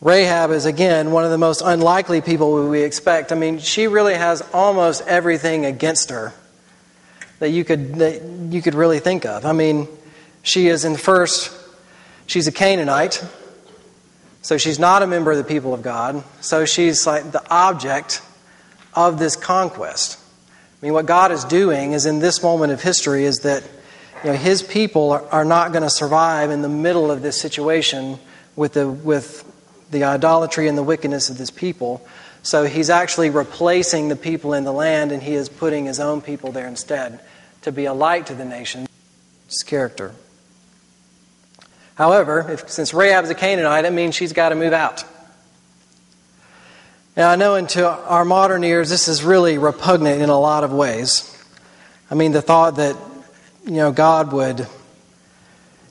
Rahab 0.00 0.50
is 0.50 0.64
again 0.64 1.10
one 1.10 1.24
of 1.24 1.30
the 1.30 1.38
most 1.38 1.60
unlikely 1.64 2.20
people 2.20 2.68
we 2.68 2.82
expect. 2.82 3.32
I 3.32 3.34
mean, 3.34 3.58
she 3.58 3.86
really 3.86 4.14
has 4.14 4.42
almost 4.52 5.02
everything 5.06 5.66
against 5.66 6.10
her 6.10 6.32
that 7.40 7.50
you 7.50 7.64
could 7.64 7.96
that 7.96 8.22
you 8.22 8.62
could 8.62 8.74
really 8.74 9.00
think 9.00 9.26
of. 9.26 9.44
I 9.44 9.52
mean, 9.52 9.88
she 10.42 10.68
is 10.68 10.84
in 10.84 10.96
first, 10.96 11.52
she's 12.26 12.46
a 12.46 12.52
Canaanite, 12.52 13.24
so 14.42 14.56
she's 14.56 14.78
not 14.78 15.02
a 15.02 15.06
member 15.06 15.32
of 15.32 15.38
the 15.38 15.44
people 15.44 15.74
of 15.74 15.82
God. 15.82 16.22
So 16.40 16.64
she's 16.64 17.06
like 17.06 17.32
the 17.32 17.42
object 17.50 18.22
of 18.94 19.18
this 19.18 19.36
conquest. 19.36 20.18
I 20.80 20.86
mean, 20.86 20.94
what 20.94 21.06
God 21.06 21.30
is 21.30 21.44
doing 21.44 21.92
is 21.92 22.06
in 22.06 22.20
this 22.20 22.42
moment 22.42 22.72
of 22.72 22.82
history 22.82 23.24
is 23.24 23.40
that 23.40 23.62
you 24.24 24.30
know, 24.30 24.36
His 24.36 24.62
people 24.62 25.12
are, 25.12 25.22
are 25.28 25.44
not 25.44 25.72
going 25.72 25.82
to 25.82 25.90
survive 25.90 26.50
in 26.50 26.62
the 26.62 26.68
middle 26.68 27.10
of 27.10 27.20
this 27.20 27.38
situation 27.38 28.18
with 28.56 28.72
the, 28.72 28.88
with 28.88 29.44
the 29.90 30.04
idolatry 30.04 30.68
and 30.68 30.78
the 30.78 30.82
wickedness 30.82 31.28
of 31.28 31.36
this 31.36 31.50
people. 31.50 32.06
So 32.42 32.64
He's 32.64 32.88
actually 32.88 33.28
replacing 33.28 34.08
the 34.08 34.16
people 34.16 34.54
in 34.54 34.64
the 34.64 34.72
land 34.72 35.12
and 35.12 35.22
He 35.22 35.34
is 35.34 35.50
putting 35.50 35.84
His 35.84 36.00
own 36.00 36.22
people 36.22 36.50
there 36.50 36.66
instead 36.66 37.20
to 37.62 37.72
be 37.72 37.84
a 37.84 37.92
light 37.92 38.26
to 38.26 38.34
the 38.34 38.44
nations. 38.44 38.88
Character. 39.66 40.14
However, 41.96 42.52
if, 42.52 42.70
since 42.70 42.94
Rahab 42.94 43.24
is 43.24 43.30
a 43.30 43.34
Canaanite, 43.34 43.84
it 43.84 43.92
means 43.92 44.14
she's 44.14 44.32
got 44.32 44.50
to 44.50 44.54
move 44.54 44.72
out. 44.72 45.04
Now, 47.16 47.30
I 47.30 47.36
know 47.36 47.56
into 47.56 47.88
our 47.88 48.24
modern 48.24 48.62
ears, 48.62 48.88
this 48.88 49.08
is 49.08 49.24
really 49.24 49.58
repugnant 49.58 50.22
in 50.22 50.28
a 50.28 50.38
lot 50.38 50.62
of 50.62 50.72
ways. 50.72 51.26
I 52.10 52.14
mean, 52.14 52.32
the 52.32 52.42
thought 52.42 52.76
that 52.76 52.96
you 53.64 53.72
know, 53.72 53.92
God 53.92 54.32
would, 54.32 54.66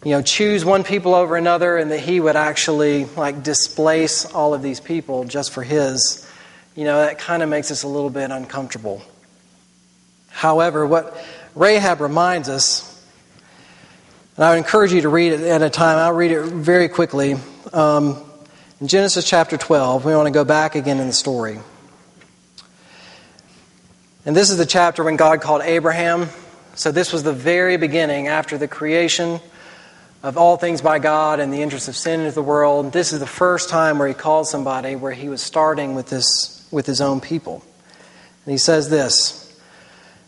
you 0.03 0.11
know, 0.11 0.21
choose 0.21 0.65
one 0.65 0.83
people 0.83 1.13
over 1.13 1.35
another 1.35 1.77
and 1.77 1.91
that 1.91 1.99
he 1.99 2.19
would 2.19 2.35
actually 2.35 3.05
like 3.05 3.43
displace 3.43 4.25
all 4.25 4.53
of 4.53 4.61
these 4.61 4.79
people 4.79 5.25
just 5.25 5.51
for 5.51 5.61
his, 5.61 6.29
you 6.75 6.83
know, 6.83 7.01
that 7.01 7.19
kind 7.19 7.43
of 7.43 7.49
makes 7.49 7.69
us 7.69 7.83
a 7.83 7.87
little 7.87 8.09
bit 8.09 8.31
uncomfortable. 8.31 9.01
However, 10.29 10.85
what 10.85 11.21
Rahab 11.53 12.01
reminds 12.01 12.49
us, 12.49 12.85
and 14.35 14.45
I 14.45 14.51
would 14.51 14.57
encourage 14.57 14.93
you 14.93 15.01
to 15.01 15.09
read 15.09 15.33
it 15.33 15.41
at 15.41 15.61
a 15.61 15.69
time, 15.69 15.97
I'll 15.97 16.13
read 16.13 16.31
it 16.31 16.43
very 16.45 16.87
quickly. 16.87 17.35
Um, 17.73 18.23
in 18.81 18.87
Genesis 18.87 19.25
chapter 19.25 19.57
12, 19.57 20.05
we 20.05 20.15
want 20.15 20.27
to 20.27 20.31
go 20.31 20.45
back 20.45 20.75
again 20.75 20.99
in 20.99 21.07
the 21.07 21.13
story. 21.13 21.59
And 24.25 24.35
this 24.35 24.49
is 24.49 24.57
the 24.57 24.65
chapter 24.65 25.03
when 25.03 25.17
God 25.17 25.41
called 25.41 25.61
Abraham. 25.63 26.29
So, 26.75 26.91
this 26.91 27.11
was 27.11 27.23
the 27.23 27.33
very 27.33 27.75
beginning 27.75 28.27
after 28.27 28.57
the 28.57 28.67
creation 28.67 29.41
of 30.23 30.37
all 30.37 30.55
things 30.55 30.81
by 30.81 30.99
God 30.99 31.39
and 31.39 31.51
the 31.51 31.61
interest 31.61 31.89
of 31.89 31.95
sin 31.95 32.21
into 32.21 32.33
the 32.33 32.41
world. 32.41 32.93
This 32.93 33.11
is 33.11 33.19
the 33.19 33.27
first 33.27 33.69
time 33.69 33.99
where 33.99 34.07
he 34.07 34.13
called 34.13 34.47
somebody 34.47 34.95
where 34.95 35.11
he 35.11 35.27
was 35.27 35.41
starting 35.41 35.95
with, 35.95 36.07
this, 36.09 36.65
with 36.71 36.85
his 36.85 37.01
own 37.01 37.19
people. 37.19 37.63
And 38.45 38.51
he 38.51 38.57
says 38.57 38.89
this 38.89 39.59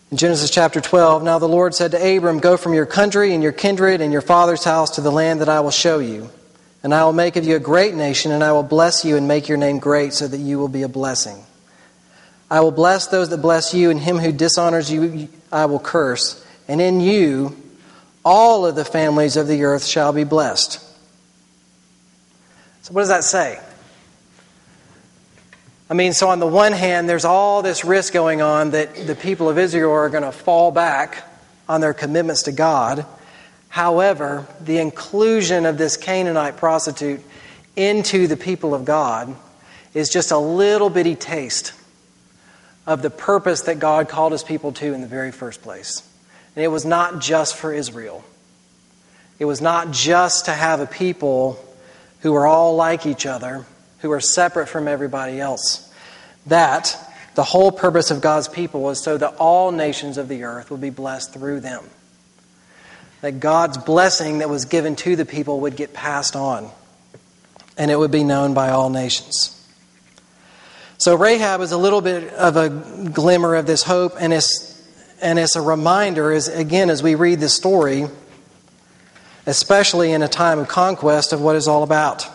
in 0.10 0.18
Genesis 0.18 0.50
chapter 0.50 0.82
12 0.82 1.24
Now 1.24 1.40
the 1.40 1.48
Lord 1.48 1.74
said 1.74 1.92
to 1.92 2.18
Abram, 2.18 2.40
Go 2.40 2.58
from 2.58 2.74
your 2.74 2.86
country 2.86 3.34
and 3.34 3.42
your 3.42 3.54
kindred 3.54 4.02
and 4.02 4.12
your 4.12 4.22
father's 4.22 4.66
house 4.66 4.92
to 4.92 5.02
the 5.02 5.12
land 5.12 5.40
that 5.40 5.50
I 5.50 5.62
will 5.62 5.72
show 5.72 6.00
you. 6.00 6.30
And 6.84 6.94
I 6.94 7.04
will 7.06 7.14
make 7.14 7.36
of 7.36 7.46
you 7.46 7.56
a 7.56 7.60
great 7.60 7.94
nation, 7.94 8.32
and 8.32 8.44
I 8.44 8.52
will 8.54 8.64
bless 8.64 9.06
you 9.06 9.16
and 9.16 9.28
make 9.28 9.48
your 9.48 9.58
name 9.58 9.80
great 9.80 10.14
so 10.14 10.28
that 10.28 10.38
you 10.38 10.58
will 10.58 10.68
be 10.68 10.82
a 10.82 10.90
blessing. 10.90 11.44
I 12.50 12.62
will 12.62 12.72
bless 12.72 13.08
those 13.08 13.30
that 13.30 13.38
bless 13.38 13.74
you, 13.74 13.92
and 13.92 14.00
him 14.00 14.18
who 14.18 14.32
dishonors 14.32 14.92
you 14.92 15.30
I 15.52 15.66
will 15.66 15.80
curse. 15.80 16.44
And 16.68 16.82
in 16.82 17.00
you 17.00 17.56
all 18.24 18.66
of 18.66 18.76
the 18.76 18.86
families 18.86 19.38
of 19.38 19.48
the 19.48 19.64
earth 19.64 19.86
shall 19.86 20.14
be 20.14 20.24
blessed. 20.24 20.80
So, 22.84 22.94
what 22.94 23.02
does 23.02 23.10
that 23.10 23.24
say? 23.24 23.60
I 25.90 25.94
mean, 25.94 26.14
so 26.14 26.30
on 26.30 26.40
the 26.40 26.48
one 26.48 26.72
hand, 26.72 27.10
there's 27.10 27.26
all 27.26 27.62
this 27.62 27.84
risk 27.84 28.14
going 28.14 28.42
on 28.42 28.72
that 28.72 28.96
the 29.08 29.16
people 29.16 29.50
of 29.50 29.58
Israel 29.58 29.92
are 29.92 30.10
going 30.10 30.24
to 30.24 30.32
fall 30.32 30.72
back 30.72 31.24
on 31.68 31.82
their 31.82 31.94
commitments 31.94 32.44
to 32.44 32.52
God. 32.52 33.06
However, 33.72 34.46
the 34.60 34.80
inclusion 34.80 35.66
of 35.66 35.78
this 35.78 35.96
Canaanite 35.96 36.58
prostitute 36.58 37.22
into 37.78 38.28
the 38.28 38.36
people 38.36 38.76
of 38.76 38.84
God 38.84 39.34
is 39.94 40.10
just 40.10 40.32
a 40.32 40.38
little 40.38 40.90
bitty 40.90 41.16
taste 41.16 41.72
of 42.86 43.02
the 43.02 43.10
purpose 43.10 43.62
that 43.62 43.80
God 43.80 44.10
called 44.10 44.34
his 44.34 44.44
people 44.44 44.74
to 44.74 44.94
in 44.94 45.00
the 45.00 45.08
very 45.08 45.32
first 45.32 45.62
place. 45.62 46.06
And 46.54 46.66
it 46.66 46.68
was 46.68 46.84
not 46.84 47.22
just 47.22 47.56
for 47.56 47.74
Israel, 47.74 48.26
it 49.40 49.46
was 49.46 49.62
not 49.62 49.92
just 49.92 50.46
to 50.46 50.52
have 50.52 50.82
a 50.82 50.86
people 50.86 51.58
who 52.20 52.34
were 52.34 52.46
all 52.46 52.76
like 52.76 53.06
each 53.06 53.26
other, 53.26 53.66
who 54.00 54.10
were 54.10 54.20
separate 54.20 54.68
from 54.68 54.90
everybody 54.90 55.40
else. 55.40 55.90
That, 56.48 56.98
the 57.36 57.44
whole 57.46 57.72
purpose 57.72 58.12
of 58.12 58.20
God's 58.20 58.50
people 58.50 58.82
was 58.82 59.02
so 59.02 59.18
that 59.18 59.36
all 59.38 59.72
nations 59.72 60.18
of 60.18 60.28
the 60.28 60.44
earth 60.44 60.72
would 60.72 60.82
be 60.82 60.90
blessed 60.90 61.32
through 61.32 61.62
them. 61.62 61.86
That 63.22 63.40
God's 63.40 63.78
blessing 63.78 64.40
that 64.40 64.50
was 64.50 64.66
given 64.66 64.96
to 64.98 65.16
the 65.16 65.26
people 65.26 65.62
would 65.62 65.76
get 65.76 65.94
passed 65.94 66.36
on, 66.36 66.70
and 67.78 67.92
it 67.92 67.98
would 67.98 68.12
be 68.12 68.24
known 68.24 68.54
by 68.54 68.70
all 68.70 68.90
nations. 68.90 69.58
So 70.98 71.16
Rahab 71.16 71.62
is 71.62 71.72
a 71.72 71.78
little 71.78 72.02
bit 72.02 72.32
of 72.34 72.58
a 72.58 72.70
glimmer 73.10 73.56
of 73.56 73.66
this 73.66 73.84
hope, 73.84 74.14
and 74.20 74.34
it's, 74.34 74.82
and 75.22 75.40
it's 75.40 75.56
a 75.56 75.62
reminder, 75.62 76.32
as, 76.32 76.48
again, 76.48 76.90
as 76.90 77.02
we 77.02 77.16
read 77.16 77.40
this 77.40 77.56
story, 77.56 78.06
especially 79.46 80.12
in 80.12 80.22
a 80.22 80.28
time 80.28 80.60
of 80.60 80.68
conquest, 80.68 81.34
of 81.34 81.42
what 81.42 81.56
it's 81.56 81.68
all 81.68 81.84
about. 81.84 82.28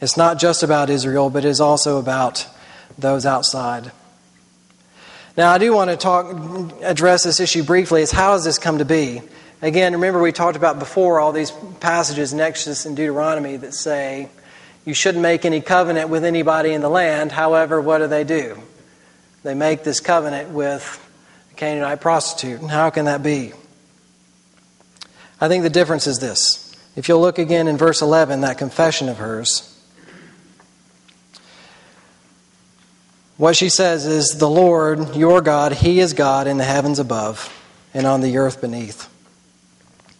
It's 0.00 0.16
not 0.16 0.38
just 0.38 0.62
about 0.62 0.90
Israel, 0.90 1.30
but 1.30 1.44
it 1.44 1.48
is 1.48 1.60
also 1.60 1.98
about 1.98 2.46
those 2.98 3.24
outside. 3.24 3.90
Now, 5.36 5.52
I 5.52 5.58
do 5.58 5.74
want 5.74 5.90
to 5.90 5.98
talk, 5.98 6.34
address 6.82 7.24
this 7.24 7.40
issue 7.40 7.62
briefly. 7.62 8.00
Is 8.00 8.10
how 8.10 8.32
has 8.32 8.44
this 8.44 8.58
come 8.58 8.78
to 8.78 8.86
be? 8.86 9.20
Again, 9.60 9.92
remember 9.92 10.20
we 10.20 10.32
talked 10.32 10.56
about 10.56 10.78
before 10.78 11.20
all 11.20 11.32
these 11.32 11.50
passages 11.80 12.32
in 12.32 12.40
Exodus 12.40 12.86
and 12.86 12.96
Deuteronomy 12.96 13.58
that 13.58 13.74
say 13.74 14.30
you 14.86 14.94
shouldn't 14.94 15.22
make 15.22 15.44
any 15.44 15.60
covenant 15.60 16.08
with 16.08 16.24
anybody 16.24 16.72
in 16.72 16.80
the 16.80 16.88
land. 16.88 17.32
However, 17.32 17.82
what 17.82 17.98
do 17.98 18.06
they 18.06 18.24
do? 18.24 18.58
They 19.42 19.54
make 19.54 19.84
this 19.84 20.00
covenant 20.00 20.50
with 20.50 21.02
a 21.52 21.54
Canaanite 21.54 22.00
prostitute. 22.00 22.62
And 22.62 22.70
how 22.70 22.88
can 22.88 23.04
that 23.04 23.22
be? 23.22 23.52
I 25.38 25.48
think 25.48 25.64
the 25.64 25.70
difference 25.70 26.06
is 26.06 26.18
this. 26.18 26.74
If 26.96 27.08
you'll 27.08 27.20
look 27.20 27.38
again 27.38 27.68
in 27.68 27.76
verse 27.76 28.00
11, 28.00 28.40
that 28.40 28.56
confession 28.56 29.10
of 29.10 29.18
hers, 29.18 29.75
what 33.36 33.56
she 33.56 33.68
says 33.68 34.06
is, 34.06 34.38
The 34.38 34.48
Lord, 34.48 35.16
your 35.16 35.40
God, 35.40 35.72
He 35.72 36.00
is 36.00 36.12
God 36.12 36.46
in 36.46 36.56
the 36.58 36.64
heavens 36.64 36.98
above 36.98 37.52
and 37.94 38.06
on 38.06 38.20
the 38.20 38.38
earth 38.38 38.60
beneath. 38.60 39.08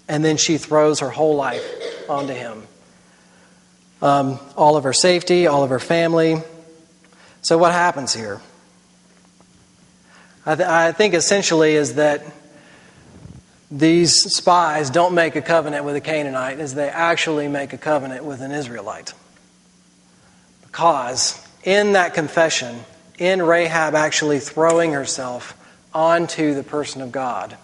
And 0.09 0.25
then 0.25 0.37
she 0.37 0.59
throws 0.59 1.01
her 1.01 1.11
whole 1.11 1.37
life 1.37 1.65
onto 2.09 2.33
Him 2.33 2.63
um, 4.03 4.39
all 4.57 4.77
of 4.77 4.85
her 4.85 4.93
safety, 4.93 5.47
all 5.47 5.65
of 5.65 5.71
her 5.71 5.79
family. 5.79 6.43
So, 7.43 7.59
what 7.59 7.73
happens 7.73 8.15
here? 8.15 8.41
I, 10.45 10.55
th- 10.55 10.69
I 10.69 10.93
think 10.93 11.15
essentially 11.15 11.75
is 11.75 11.95
that 11.95 12.25
these 13.71 14.15
spies 14.35 14.91
don't 14.91 15.15
make 15.15 15.35
a 15.35 15.43
covenant 15.43 15.85
with 15.85 15.97
a 15.97 16.01
Canaanite, 16.01 16.61
as 16.61 16.75
they 16.75 16.89
actually 16.89 17.49
make 17.49 17.73
a 17.73 17.79
covenant 17.79 18.25
with 18.25 18.41
an 18.41 18.53
Israelite. 18.53 19.13
Because 20.63 21.45
in 21.65 21.95
that 21.95 22.15
confession, 22.15 22.79
in 23.19 23.43
Rahab 23.43 23.95
actually 23.95 24.41
throwing 24.41 24.93
herself 24.93 25.57
onto 25.95 26.55
the 26.55 26.63
person 26.63 27.01
of 27.01 27.13
God, 27.13 27.57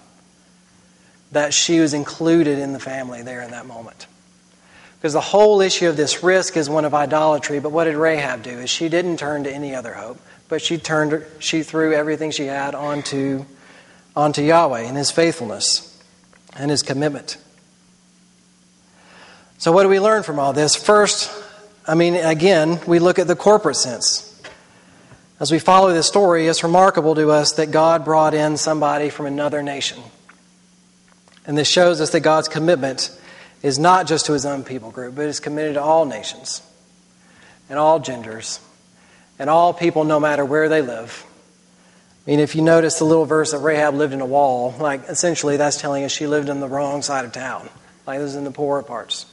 that 1.33 1.53
she 1.53 1.81
was 1.81 1.95
included 1.95 2.59
in 2.59 2.73
the 2.73 2.81
family 2.81 3.23
there 3.23 3.43
in 3.43 3.51
that 3.51 3.67
moment. 3.67 4.07
Because 5.03 5.15
the 5.15 5.21
whole 5.21 5.61
issue 5.61 5.88
of 5.88 5.97
this 5.97 6.23
risk 6.23 6.57
is 6.57 6.71
one 6.71 6.85
of 6.85 6.95
idolatry. 6.95 7.59
But 7.59 7.73
what 7.73 7.85
did 7.85 7.97
Rahab 7.97 8.45
do? 8.45 8.51
Is 8.51 8.71
she 8.71 8.88
didn't 8.88 9.17
turn 9.17 9.45
to 9.45 9.53
any 9.53 9.75
other 9.75 9.93
hope, 9.93 10.19
but 10.49 10.62
she 10.62 10.79
turned 10.79 11.25
she 11.41 11.65
threw 11.65 11.93
everything 11.93 12.31
she 12.31 12.47
had 12.47 12.75
onto 12.77 13.45
onto 14.15 14.43
Yahweh 14.43 14.83
and 14.83 14.97
his 14.97 15.11
faithfulness 15.11 16.01
and 16.57 16.71
his 16.71 16.83
commitment. 16.83 17.37
So 19.59 19.73
what 19.73 19.83
do 19.83 19.88
we 19.88 19.99
learn 19.99 20.23
from 20.23 20.38
all 20.38 20.53
this? 20.53 20.77
First, 20.77 21.31
I 21.87 21.97
mean 21.97 22.15
again, 22.15 22.81
we 22.87 22.99
look 22.99 23.19
at 23.19 23.27
the 23.27 23.37
corporate 23.37 23.77
sense. 23.77 24.32
As 25.42 25.50
we 25.50 25.59
follow 25.59 25.92
this 25.92 26.07
story, 26.07 26.46
it's 26.46 26.62
remarkable 26.62 27.16
to 27.16 27.33
us 27.33 27.55
that 27.55 27.72
God 27.72 28.05
brought 28.05 28.33
in 28.33 28.57
somebody 28.57 29.11
from 29.11 29.26
another 29.26 29.61
nation. 29.61 30.00
And 31.44 31.59
this 31.59 31.66
shows 31.66 32.00
us 32.00 32.11
that 32.11 32.20
God's 32.20 32.46
commitment 32.46 33.11
is 33.61 33.76
not 33.76 34.07
just 34.07 34.26
to 34.26 34.35
his 34.35 34.46
own 34.46 34.62
people 34.62 34.92
group, 34.92 35.16
but 35.16 35.26
is 35.26 35.40
committed 35.40 35.74
to 35.74 35.83
all 35.83 36.07
nations 36.07 36.62
and 37.68 37.76
all 37.76 37.98
genders 37.98 38.61
and 39.37 39.50
all 39.50 39.74
people, 39.74 40.05
no 40.05 40.20
matter 40.20 40.44
where 40.44 40.68
they 40.68 40.81
live. 40.81 41.26
I 42.24 42.31
mean, 42.31 42.38
if 42.38 42.55
you 42.55 42.62
notice 42.62 43.00
the 43.00 43.05
little 43.05 43.26
verse 43.26 43.50
that 43.50 43.59
Rahab 43.59 43.94
lived 43.94 44.12
in 44.12 44.20
a 44.20 44.26
wall, 44.26 44.72
like 44.78 45.09
essentially 45.09 45.57
that's 45.57 45.81
telling 45.81 46.05
us 46.05 46.12
she 46.12 46.28
lived 46.28 46.50
on 46.50 46.61
the 46.61 46.68
wrong 46.68 47.02
side 47.02 47.24
of 47.24 47.33
town, 47.33 47.68
like 48.07 48.20
this 48.20 48.31
is 48.31 48.37
in 48.37 48.44
the 48.44 48.52
poorer 48.52 48.85
parts. 48.85 49.26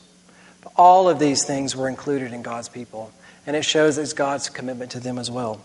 But 0.64 0.74
all 0.76 1.08
of 1.08 1.20
these 1.20 1.46
things 1.46 1.76
were 1.76 1.88
included 1.88 2.34
in 2.34 2.42
God's 2.42 2.68
people, 2.68 3.12
and 3.46 3.56
it 3.56 3.64
shows 3.64 4.00
it's 4.00 4.14
God's 4.14 4.50
commitment 4.50 4.90
to 4.94 5.00
them 5.00 5.20
as 5.20 5.30
well. 5.30 5.62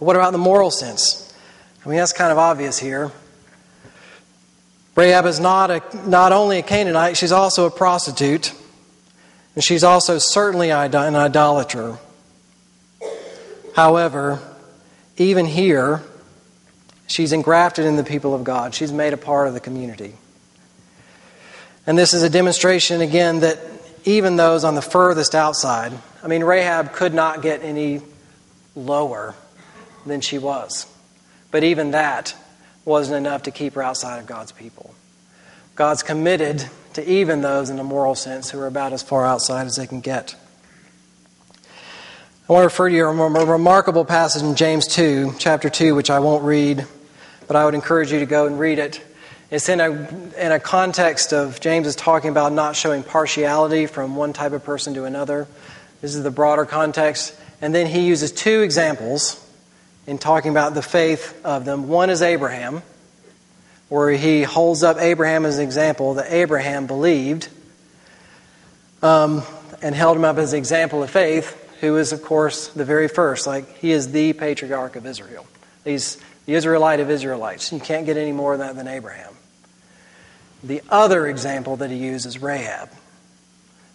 But 0.00 0.06
what 0.06 0.16
about 0.16 0.32
the 0.32 0.38
moral 0.38 0.70
sense? 0.70 1.32
I 1.84 1.88
mean, 1.88 1.98
that's 1.98 2.14
kind 2.14 2.32
of 2.32 2.38
obvious 2.38 2.78
here. 2.78 3.12
Rahab 4.96 5.26
is 5.26 5.38
not, 5.38 5.70
a, 5.70 5.82
not 6.08 6.32
only 6.32 6.58
a 6.58 6.62
Canaanite, 6.62 7.16
she's 7.16 7.32
also 7.32 7.66
a 7.66 7.70
prostitute. 7.70 8.52
And 9.54 9.62
she's 9.62 9.84
also 9.84 10.18
certainly 10.18 10.70
an 10.70 10.94
idolater. 10.94 11.98
However, 13.76 14.40
even 15.18 15.44
here, 15.44 16.02
she's 17.06 17.32
engrafted 17.32 17.84
in 17.84 17.96
the 17.96 18.04
people 18.04 18.34
of 18.34 18.42
God. 18.42 18.74
She's 18.74 18.92
made 18.92 19.12
a 19.12 19.18
part 19.18 19.48
of 19.48 19.54
the 19.54 19.60
community. 19.60 20.14
And 21.86 21.98
this 21.98 22.14
is 22.14 22.22
a 22.22 22.30
demonstration, 22.30 23.02
again, 23.02 23.40
that 23.40 23.58
even 24.04 24.36
those 24.36 24.64
on 24.64 24.76
the 24.76 24.82
furthest 24.82 25.34
outside, 25.34 25.92
I 26.22 26.28
mean, 26.28 26.42
Rahab 26.42 26.92
could 26.92 27.12
not 27.12 27.42
get 27.42 27.62
any 27.62 28.00
lower 28.74 29.34
than 30.06 30.20
she 30.20 30.38
was. 30.38 30.86
But 31.50 31.64
even 31.64 31.92
that 31.92 32.34
wasn't 32.84 33.16
enough 33.16 33.44
to 33.44 33.50
keep 33.50 33.74
her 33.74 33.82
outside 33.82 34.18
of 34.18 34.26
God's 34.26 34.52
people. 34.52 34.94
God's 35.74 36.02
committed 36.02 36.64
to 36.94 37.08
even 37.08 37.40
those 37.40 37.70
in 37.70 37.78
a 37.78 37.84
moral 37.84 38.14
sense 38.14 38.50
who 38.50 38.60
are 38.60 38.66
about 38.66 38.92
as 38.92 39.02
far 39.02 39.24
outside 39.24 39.66
as 39.66 39.76
they 39.76 39.86
can 39.86 40.00
get. 40.00 40.34
I 42.48 42.52
want 42.52 42.62
to 42.62 42.66
refer 42.66 42.88
to 42.88 42.94
you 42.94 43.06
a 43.06 43.46
remarkable 43.46 44.04
passage 44.04 44.42
in 44.42 44.56
James 44.56 44.88
2, 44.88 45.34
chapter 45.38 45.70
2, 45.70 45.94
which 45.94 46.10
I 46.10 46.18
won't 46.18 46.42
read. 46.42 46.84
but 47.46 47.56
I 47.56 47.64
would 47.64 47.74
encourage 47.74 48.12
you 48.12 48.18
to 48.18 48.26
go 48.26 48.46
and 48.46 48.58
read 48.58 48.78
it. 48.78 49.00
It's 49.50 49.68
in 49.68 49.80
a, 49.80 49.90
in 50.36 50.52
a 50.52 50.60
context 50.60 51.32
of 51.32 51.60
James 51.60 51.86
is 51.86 51.96
talking 51.96 52.30
about 52.30 52.52
not 52.52 52.76
showing 52.76 53.02
partiality 53.02 53.86
from 53.86 54.16
one 54.16 54.32
type 54.32 54.52
of 54.52 54.64
person 54.64 54.94
to 54.94 55.04
another. 55.04 55.48
This 56.00 56.14
is 56.14 56.22
the 56.22 56.30
broader 56.30 56.64
context. 56.64 57.34
And 57.60 57.74
then 57.74 57.86
he 57.86 58.06
uses 58.06 58.32
two 58.32 58.62
examples 58.62 59.44
in 60.10 60.18
talking 60.18 60.50
about 60.50 60.74
the 60.74 60.82
faith 60.82 61.40
of 61.44 61.64
them. 61.64 61.86
One 61.86 62.10
is 62.10 62.20
Abraham, 62.20 62.82
where 63.88 64.10
he 64.10 64.42
holds 64.42 64.82
up 64.82 64.96
Abraham 64.98 65.46
as 65.46 65.58
an 65.58 65.64
example 65.64 66.14
that 66.14 66.32
Abraham 66.32 66.88
believed 66.88 67.48
um, 69.04 69.44
and 69.80 69.94
held 69.94 70.16
him 70.16 70.24
up 70.24 70.36
as 70.36 70.52
an 70.52 70.58
example 70.58 71.04
of 71.04 71.10
faith, 71.10 71.56
who 71.80 71.96
is, 71.96 72.10
of 72.10 72.22
course, 72.24 72.66
the 72.70 72.84
very 72.84 73.06
first. 73.06 73.46
Like, 73.46 73.76
he 73.76 73.92
is 73.92 74.10
the 74.10 74.32
patriarch 74.32 74.96
of 74.96 75.06
Israel. 75.06 75.46
He's 75.84 76.18
the 76.44 76.54
Israelite 76.54 76.98
of 76.98 77.08
Israelites. 77.08 77.70
You 77.70 77.78
can't 77.78 78.04
get 78.04 78.16
any 78.16 78.32
more 78.32 78.54
of 78.54 78.58
that 78.58 78.74
than 78.74 78.88
Abraham. 78.88 79.32
The 80.64 80.82
other 80.88 81.28
example 81.28 81.76
that 81.76 81.88
he 81.88 81.98
uses 81.98 82.34
is 82.34 82.42
Rahab, 82.42 82.90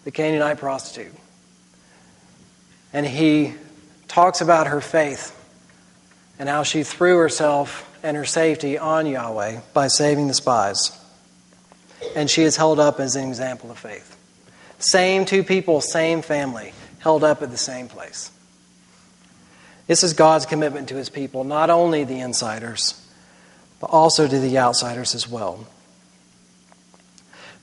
the 0.04 0.10
Canaanite 0.12 0.56
prostitute. 0.56 1.12
And 2.94 3.04
he 3.04 3.52
talks 4.08 4.40
about 4.40 4.68
her 4.68 4.80
faith 4.80 5.35
and 6.38 6.48
how 6.48 6.62
she 6.62 6.82
threw 6.82 7.18
herself 7.18 7.88
and 8.02 8.16
her 8.16 8.24
safety 8.24 8.78
on 8.78 9.06
Yahweh 9.06 9.60
by 9.72 9.88
saving 9.88 10.28
the 10.28 10.34
spies. 10.34 10.98
And 12.14 12.30
she 12.30 12.42
is 12.42 12.56
held 12.56 12.78
up 12.78 13.00
as 13.00 13.16
an 13.16 13.26
example 13.28 13.70
of 13.70 13.78
faith. 13.78 14.16
Same 14.78 15.24
two 15.24 15.42
people, 15.42 15.80
same 15.80 16.22
family, 16.22 16.72
held 16.98 17.24
up 17.24 17.42
at 17.42 17.50
the 17.50 17.56
same 17.56 17.88
place. 17.88 18.30
This 19.86 20.02
is 20.02 20.12
God's 20.12 20.46
commitment 20.46 20.88
to 20.90 20.96
his 20.96 21.08
people, 21.08 21.44
not 21.44 21.70
only 21.70 22.04
the 22.04 22.20
insiders, 22.20 23.00
but 23.80 23.90
also 23.90 24.26
to 24.26 24.38
the 24.38 24.58
outsiders 24.58 25.14
as 25.14 25.28
well. 25.28 25.66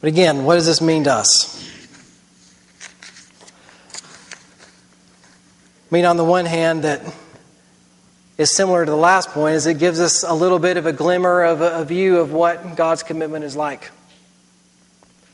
But 0.01 0.07
again, 0.07 0.43
what 0.43 0.55
does 0.55 0.65
this 0.65 0.81
mean 0.81 1.03
to 1.05 1.13
us? 1.13 1.69
I 5.91 5.95
mean, 5.95 6.05
on 6.05 6.17
the 6.17 6.25
one 6.25 6.45
hand, 6.45 6.83
that 6.85 7.01
is 8.37 8.55
similar 8.55 8.85
to 8.85 8.89
the 8.89 8.97
last 8.97 9.29
point, 9.29 9.55
is 9.55 9.67
it 9.67 9.77
gives 9.77 9.99
us 9.99 10.23
a 10.23 10.33
little 10.33 10.59
bit 10.59 10.77
of 10.77 10.85
a 10.85 10.93
glimmer 10.93 11.43
of 11.43 11.61
a, 11.61 11.85
view 11.85 12.17
of 12.17 12.31
what 12.31 12.75
God's 12.75 13.03
commitment 13.03 13.45
is 13.45 13.55
like. 13.55 13.91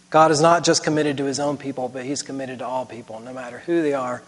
God 0.10 0.32
is 0.32 0.42
not 0.42 0.64
just 0.64 0.84
committed 0.84 1.18
to 1.18 1.26
his 1.26 1.40
own 1.40 1.58
people, 1.58 1.88
but 1.88 2.04
he's 2.04 2.22
committed 2.22 2.60
to 2.60 2.66
all 2.66 2.86
people, 2.86 3.20
no 3.20 3.32
matter 3.32 3.60
who 3.60 3.82
they 3.82 3.94
are, 3.94 4.22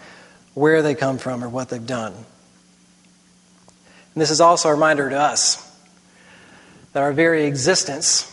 where 0.54 0.82
they 0.82 0.96
come 0.96 1.18
from, 1.18 1.44
or 1.44 1.50
what 1.50 1.70
they've 1.70 1.86
done. 1.86 2.14
And 2.14 4.22
this 4.22 4.30
is 4.30 4.42
also 4.42 4.70
a 4.70 4.74
reminder 4.74 5.10
to 5.10 5.20
us 5.20 5.68
that 6.94 7.02
our 7.02 7.14
very 7.14 7.46
existence 7.46 8.28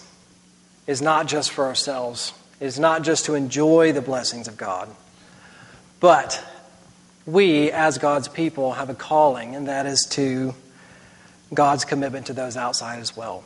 is 0.86 1.00
not 1.00 1.26
just 1.26 1.52
for 1.52 1.64
ourselves, 1.64 2.32
it 2.60 2.66
is 2.66 2.78
not 2.78 3.02
just 3.02 3.26
to 3.26 3.34
enjoy 3.34 3.92
the 3.92 4.02
blessings 4.02 4.48
of 4.48 4.56
God, 4.56 4.88
but 6.00 6.44
we, 7.28 7.70
as 7.70 7.98
God's 7.98 8.26
people, 8.26 8.72
have 8.72 8.88
a 8.88 8.94
calling, 8.94 9.54
and 9.54 9.68
that 9.68 9.84
is 9.84 10.06
to 10.12 10.54
God's 11.52 11.84
commitment 11.84 12.26
to 12.26 12.32
those 12.32 12.56
outside 12.56 13.00
as 13.00 13.14
well. 13.14 13.44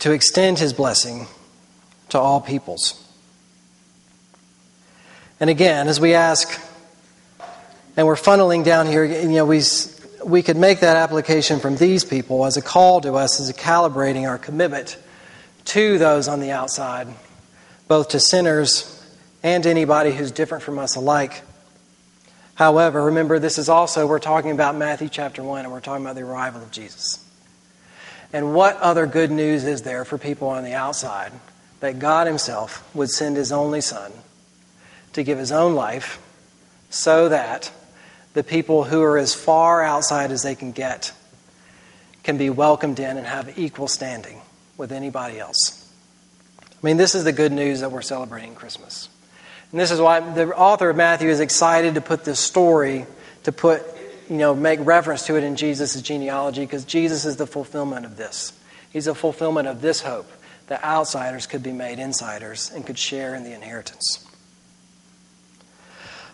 To 0.00 0.12
extend 0.12 0.58
his 0.58 0.74
blessing 0.74 1.26
to 2.10 2.18
all 2.18 2.42
peoples. 2.42 3.02
And 5.40 5.48
again, 5.48 5.88
as 5.88 5.98
we 5.98 6.12
ask, 6.12 6.60
and 7.96 8.06
we're 8.06 8.16
funneling 8.16 8.62
down 8.62 8.86
here, 8.86 9.04
you 9.04 9.30
know, 9.30 9.46
we, 9.46 9.62
we 10.22 10.42
could 10.42 10.58
make 10.58 10.80
that 10.80 10.98
application 10.98 11.58
from 11.58 11.76
these 11.76 12.04
people 12.04 12.44
as 12.44 12.58
a 12.58 12.62
call 12.62 13.00
to 13.00 13.14
us, 13.14 13.40
as 13.40 13.48
a 13.48 13.54
calibrating 13.54 14.28
our 14.28 14.36
commitment 14.36 14.98
to 15.64 15.96
those 15.96 16.28
on 16.28 16.40
the 16.40 16.50
outside, 16.50 17.08
both 17.88 18.08
to 18.08 18.20
sinners 18.20 18.99
and 19.42 19.66
anybody 19.66 20.12
who's 20.12 20.30
different 20.30 20.62
from 20.62 20.78
us 20.78 20.96
alike. 20.96 21.42
However, 22.54 23.04
remember, 23.04 23.38
this 23.38 23.58
is 23.58 23.68
also, 23.68 24.06
we're 24.06 24.18
talking 24.18 24.50
about 24.50 24.76
Matthew 24.76 25.08
chapter 25.08 25.42
1, 25.42 25.64
and 25.64 25.72
we're 25.72 25.80
talking 25.80 26.04
about 26.04 26.16
the 26.16 26.22
arrival 26.22 26.62
of 26.62 26.70
Jesus. 26.70 27.24
And 28.32 28.54
what 28.54 28.76
other 28.76 29.06
good 29.06 29.30
news 29.30 29.64
is 29.64 29.82
there 29.82 30.04
for 30.04 30.18
people 30.18 30.48
on 30.48 30.62
the 30.62 30.74
outside 30.74 31.32
that 31.80 31.98
God 31.98 32.26
Himself 32.26 32.88
would 32.94 33.10
send 33.10 33.36
His 33.36 33.50
only 33.50 33.80
Son 33.80 34.12
to 35.14 35.22
give 35.22 35.38
His 35.38 35.52
own 35.52 35.74
life 35.74 36.20
so 36.90 37.28
that 37.30 37.72
the 38.34 38.44
people 38.44 38.84
who 38.84 39.02
are 39.02 39.18
as 39.18 39.34
far 39.34 39.82
outside 39.82 40.30
as 40.30 40.42
they 40.42 40.54
can 40.54 40.72
get 40.72 41.12
can 42.22 42.36
be 42.36 42.50
welcomed 42.50 43.00
in 43.00 43.16
and 43.16 43.26
have 43.26 43.58
equal 43.58 43.88
standing 43.88 44.40
with 44.76 44.92
anybody 44.92 45.38
else? 45.38 45.90
I 46.60 46.86
mean, 46.86 46.98
this 46.98 47.14
is 47.14 47.24
the 47.24 47.32
good 47.32 47.52
news 47.52 47.80
that 47.80 47.90
we're 47.90 48.02
celebrating 48.02 48.54
Christmas. 48.54 49.08
And 49.72 49.80
this 49.80 49.90
is 49.90 50.00
why 50.00 50.20
the 50.20 50.54
author 50.56 50.90
of 50.90 50.96
Matthew 50.96 51.28
is 51.28 51.40
excited 51.40 51.94
to 51.94 52.00
put 52.00 52.24
this 52.24 52.40
story, 52.40 53.06
to 53.44 53.52
put, 53.52 53.82
you 54.28 54.36
know, 54.36 54.54
make 54.54 54.80
reference 54.82 55.26
to 55.26 55.36
it 55.36 55.44
in 55.44 55.56
Jesus' 55.56 56.00
genealogy, 56.02 56.62
because 56.62 56.84
Jesus 56.84 57.24
is 57.24 57.36
the 57.36 57.46
fulfillment 57.46 58.04
of 58.04 58.16
this. 58.16 58.52
He's 58.90 59.06
a 59.06 59.14
fulfillment 59.14 59.68
of 59.68 59.80
this 59.80 60.00
hope 60.00 60.30
that 60.66 60.82
outsiders 60.84 61.46
could 61.46 61.62
be 61.62 61.72
made 61.72 61.98
insiders 61.98 62.70
and 62.74 62.84
could 62.84 62.98
share 62.98 63.34
in 63.34 63.44
the 63.44 63.52
inheritance. 63.52 64.26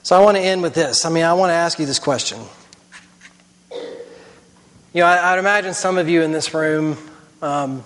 So 0.02 0.16
I 0.16 0.24
want 0.24 0.36
to 0.36 0.42
end 0.42 0.62
with 0.62 0.74
this. 0.74 1.04
I 1.04 1.10
mean, 1.10 1.24
I 1.24 1.34
want 1.34 1.50
to 1.50 1.54
ask 1.54 1.78
you 1.78 1.84
this 1.86 1.98
question. 1.98 2.38
You 4.92 5.02
know, 5.02 5.06
I, 5.06 5.32
would 5.32 5.40
imagine 5.40 5.74
some 5.74 5.98
of 5.98 6.08
you 6.08 6.22
in 6.22 6.32
this 6.32 6.54
room 6.54 6.96
um, 7.42 7.82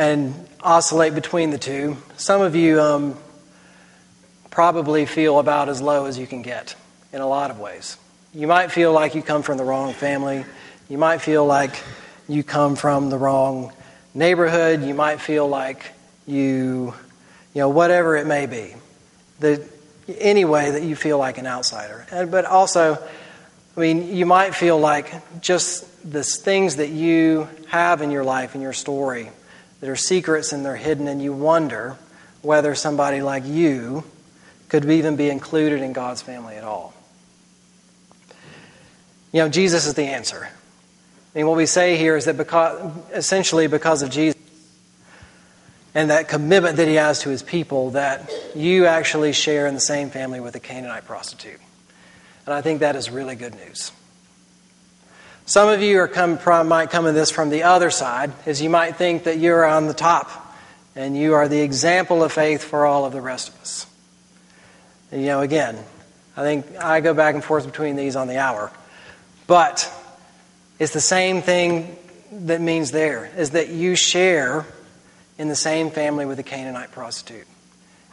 and 0.00 0.34
oscillate 0.62 1.14
between 1.14 1.50
the 1.50 1.58
two. 1.58 1.94
Some 2.16 2.40
of 2.40 2.56
you 2.56 2.80
um, 2.80 3.18
probably 4.48 5.04
feel 5.04 5.38
about 5.38 5.68
as 5.68 5.82
low 5.82 6.06
as 6.06 6.18
you 6.18 6.26
can 6.26 6.40
get 6.40 6.74
in 7.12 7.20
a 7.20 7.26
lot 7.26 7.50
of 7.50 7.60
ways. 7.60 7.98
You 8.32 8.46
might 8.46 8.72
feel 8.72 8.94
like 8.94 9.14
you 9.14 9.20
come 9.20 9.42
from 9.42 9.58
the 9.58 9.64
wrong 9.64 9.92
family. 9.92 10.46
You 10.88 10.96
might 10.96 11.20
feel 11.20 11.44
like 11.44 11.82
you 12.28 12.42
come 12.42 12.76
from 12.76 13.10
the 13.10 13.18
wrong 13.18 13.74
neighborhood. 14.14 14.82
You 14.82 14.94
might 14.94 15.20
feel 15.20 15.46
like 15.46 15.92
you, 16.26 16.94
you 17.52 17.60
know, 17.60 17.68
whatever 17.68 18.16
it 18.16 18.26
may 18.26 18.46
be. 18.46 18.72
The, 19.40 19.62
any 20.16 20.46
way 20.46 20.70
that 20.70 20.82
you 20.82 20.96
feel 20.96 21.18
like 21.18 21.36
an 21.36 21.46
outsider. 21.46 22.06
And, 22.10 22.30
but 22.30 22.46
also, 22.46 22.96
I 23.76 23.80
mean, 23.80 24.16
you 24.16 24.24
might 24.24 24.54
feel 24.54 24.78
like 24.78 25.12
just 25.42 26.10
the 26.10 26.24
things 26.24 26.76
that 26.76 26.88
you 26.88 27.48
have 27.68 28.00
in 28.00 28.10
your 28.10 28.24
life, 28.24 28.54
and 28.54 28.62
your 28.62 28.72
story, 28.72 29.28
that 29.80 29.88
are 29.88 29.96
secrets 29.96 30.52
and 30.52 30.64
they're 30.64 30.76
hidden, 30.76 31.08
and 31.08 31.22
you 31.22 31.32
wonder 31.32 31.96
whether 32.42 32.74
somebody 32.74 33.22
like 33.22 33.44
you 33.44 34.04
could 34.68 34.88
even 34.88 35.16
be 35.16 35.28
included 35.28 35.82
in 35.82 35.92
God's 35.92 36.22
family 36.22 36.56
at 36.56 36.64
all. 36.64 36.94
You 39.32 39.42
know, 39.42 39.48
Jesus 39.48 39.86
is 39.86 39.94
the 39.94 40.04
answer. 40.04 40.48
I 41.34 41.38
mean, 41.38 41.46
what 41.46 41.56
we 41.56 41.66
say 41.66 41.96
here 41.96 42.16
is 42.16 42.24
that 42.24 42.36
because, 42.36 42.92
essentially 43.12 43.68
because 43.68 44.02
of 44.02 44.10
Jesus 44.10 44.40
and 45.94 46.10
that 46.10 46.28
commitment 46.28 46.76
that 46.76 46.88
he 46.88 46.94
has 46.94 47.20
to 47.20 47.30
his 47.30 47.42
people, 47.42 47.90
that 47.90 48.30
you 48.54 48.86
actually 48.86 49.32
share 49.32 49.66
in 49.66 49.74
the 49.74 49.80
same 49.80 50.10
family 50.10 50.40
with 50.40 50.54
a 50.56 50.60
Canaanite 50.60 51.04
prostitute. 51.04 51.60
And 52.46 52.54
I 52.54 52.62
think 52.62 52.80
that 52.80 52.96
is 52.96 53.10
really 53.10 53.36
good 53.36 53.54
news. 53.54 53.92
Some 55.46 55.68
of 55.68 55.82
you 55.82 56.06
come 56.06 56.38
from, 56.38 56.68
might 56.68 56.90
come 56.90 57.06
at 57.06 57.14
this 57.14 57.30
from 57.30 57.50
the 57.50 57.64
other 57.64 57.90
side, 57.90 58.32
as 58.46 58.62
you 58.62 58.70
might 58.70 58.96
think 58.96 59.24
that 59.24 59.38
you're 59.38 59.64
on 59.64 59.86
the 59.86 59.94
top 59.94 60.30
and 60.94 61.16
you 61.16 61.34
are 61.34 61.48
the 61.48 61.60
example 61.60 62.22
of 62.22 62.32
faith 62.32 62.62
for 62.62 62.86
all 62.86 63.04
of 63.04 63.12
the 63.12 63.20
rest 63.20 63.48
of 63.48 63.60
us. 63.60 63.86
You 65.12 65.26
know, 65.26 65.40
again, 65.40 65.76
I 66.36 66.42
think 66.42 66.66
I 66.76 67.00
go 67.00 67.14
back 67.14 67.34
and 67.34 67.42
forth 67.42 67.66
between 67.66 67.96
these 67.96 68.16
on 68.16 68.28
the 68.28 68.38
hour. 68.38 68.70
But 69.46 69.92
it's 70.78 70.92
the 70.92 71.00
same 71.00 71.42
thing 71.42 71.96
that 72.32 72.60
means 72.60 72.92
there, 72.92 73.30
is 73.36 73.50
that 73.50 73.68
you 73.68 73.96
share 73.96 74.64
in 75.38 75.48
the 75.48 75.56
same 75.56 75.90
family 75.90 76.26
with 76.26 76.38
a 76.38 76.44
Canaanite 76.44 76.92
prostitute. 76.92 77.46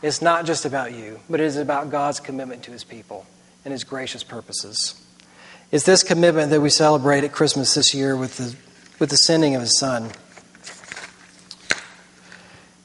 It's 0.01 0.21
not 0.21 0.45
just 0.45 0.65
about 0.65 0.93
you, 0.93 1.19
but 1.29 1.39
it 1.39 1.45
is 1.45 1.57
about 1.57 1.91
God's 1.91 2.19
commitment 2.19 2.63
to 2.63 2.71
his 2.71 2.83
people 2.83 3.25
and 3.65 3.71
his 3.71 3.83
gracious 3.83 4.23
purposes. 4.23 5.03
It's 5.69 5.83
this 5.83 6.01
commitment 6.01 6.51
that 6.51 6.61
we 6.61 6.69
celebrate 6.69 7.23
at 7.23 7.33
Christmas 7.33 7.73
this 7.73 7.93
year 7.93 8.15
with 8.15 8.37
the, 8.37 8.55
with 8.99 9.09
the 9.09 9.17
sending 9.17 9.55
of 9.55 9.61
His 9.61 9.77
Son. 9.77 10.09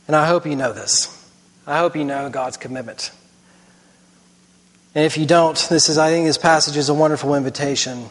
And 0.09 0.17
I 0.17 0.27
hope 0.27 0.47
you 0.47 0.57
know 0.57 0.73
this. 0.73 1.09
I 1.65 1.79
hope 1.79 1.95
you 1.95 2.05
know 2.05 2.29
God's 2.29 2.57
commitment. 2.57 3.13
And 4.95 5.05
if 5.05 5.17
you 5.17 5.27
don't, 5.27 5.57
this 5.71 5.89
is 5.89 5.97
I 5.97 6.11
think 6.11 6.27
this 6.27 6.39
passage 6.39 6.77
is 6.77 6.89
a 6.89 6.95
wonderful 6.95 7.35
invitation 7.37 8.07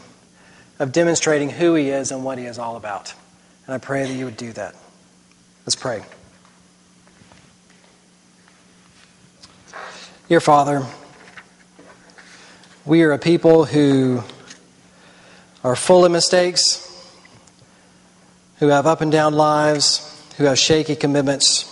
of 0.78 0.90
demonstrating 0.90 1.50
who 1.50 1.74
he 1.74 1.90
is 1.90 2.10
and 2.10 2.24
what 2.24 2.38
he 2.38 2.46
is 2.46 2.58
all 2.58 2.76
about. 2.76 3.14
And 3.66 3.74
I 3.74 3.78
pray 3.78 4.06
that 4.06 4.12
you 4.12 4.24
would 4.24 4.36
do 4.36 4.52
that. 4.54 4.74
Let's 5.64 5.76
pray. 5.76 6.02
Dear 10.28 10.40
Father, 10.40 10.84
we 12.84 13.02
are 13.02 13.12
a 13.12 13.18
people 13.18 13.64
who 13.64 14.24
are 15.64 15.76
full 15.76 16.04
of 16.04 16.12
mistakes, 16.12 16.88
who 18.58 18.68
have 18.68 18.86
up 18.86 19.00
and 19.00 19.10
down 19.10 19.34
lives, 19.34 20.08
who 20.36 20.44
have 20.44 20.58
shaky 20.58 20.96
commitments, 20.96 21.68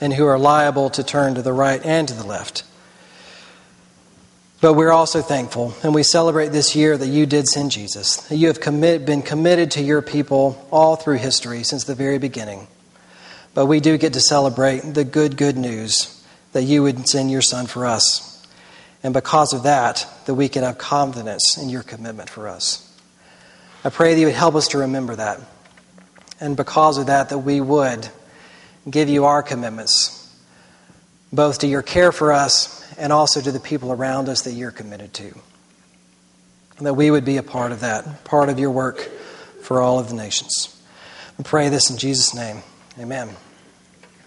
and 0.00 0.12
who 0.12 0.26
are 0.26 0.38
liable 0.38 0.90
to 0.90 1.02
turn 1.02 1.34
to 1.34 1.42
the 1.42 1.52
right 1.52 1.84
and 1.84 2.08
to 2.08 2.14
the 2.14 2.26
left. 2.26 2.64
But 4.60 4.74
we're 4.74 4.92
also 4.92 5.22
thankful, 5.22 5.74
and 5.84 5.94
we 5.94 6.02
celebrate 6.02 6.48
this 6.48 6.74
year 6.74 6.96
that 6.96 7.06
you 7.06 7.26
did 7.26 7.46
send 7.46 7.70
Jesus, 7.70 8.16
that 8.28 8.36
you 8.36 8.48
have 8.48 8.60
commit, 8.60 9.06
been 9.06 9.22
committed 9.22 9.70
to 9.72 9.82
your 9.82 10.02
people 10.02 10.66
all 10.72 10.96
through 10.96 11.18
history 11.18 11.62
since 11.62 11.84
the 11.84 11.94
very 11.94 12.18
beginning. 12.18 12.66
But 13.54 13.66
we 13.66 13.78
do 13.78 13.96
get 13.98 14.14
to 14.14 14.20
celebrate 14.20 14.80
the 14.80 15.04
good, 15.04 15.36
good 15.36 15.56
news 15.56 16.24
that 16.52 16.64
you 16.64 16.82
would 16.82 17.08
send 17.08 17.30
your 17.30 17.42
Son 17.42 17.66
for 17.66 17.86
us. 17.86 18.27
And 19.02 19.14
because 19.14 19.52
of 19.52 19.62
that, 19.62 20.06
that 20.26 20.34
we 20.34 20.48
can 20.48 20.64
have 20.64 20.78
confidence 20.78 21.56
in 21.56 21.68
your 21.68 21.82
commitment 21.82 22.28
for 22.28 22.48
us. 22.48 22.84
I 23.84 23.90
pray 23.90 24.14
that 24.14 24.20
you 24.20 24.26
would 24.26 24.34
help 24.34 24.54
us 24.54 24.68
to 24.68 24.78
remember 24.78 25.14
that. 25.16 25.40
And 26.40 26.56
because 26.56 26.98
of 26.98 27.06
that, 27.06 27.28
that 27.28 27.38
we 27.38 27.60
would 27.60 28.08
give 28.88 29.08
you 29.08 29.24
our 29.24 29.42
commitments, 29.42 30.14
both 31.32 31.60
to 31.60 31.66
your 31.66 31.82
care 31.82 32.12
for 32.12 32.32
us 32.32 32.78
and 32.98 33.12
also 33.12 33.40
to 33.40 33.52
the 33.52 33.60
people 33.60 33.92
around 33.92 34.28
us 34.28 34.42
that 34.42 34.52
you're 34.52 34.70
committed 34.70 35.14
to. 35.14 35.32
And 36.78 36.86
that 36.86 36.94
we 36.94 37.10
would 37.10 37.24
be 37.24 37.36
a 37.36 37.42
part 37.42 37.72
of 37.72 37.80
that, 37.80 38.24
part 38.24 38.48
of 38.48 38.58
your 38.58 38.70
work 38.70 38.98
for 39.62 39.80
all 39.80 39.98
of 39.98 40.08
the 40.08 40.14
nations. 40.14 40.74
We 41.36 41.44
pray 41.44 41.68
this 41.68 41.90
in 41.90 41.98
Jesus' 41.98 42.34
name. 42.34 42.62
Amen. 42.98 43.30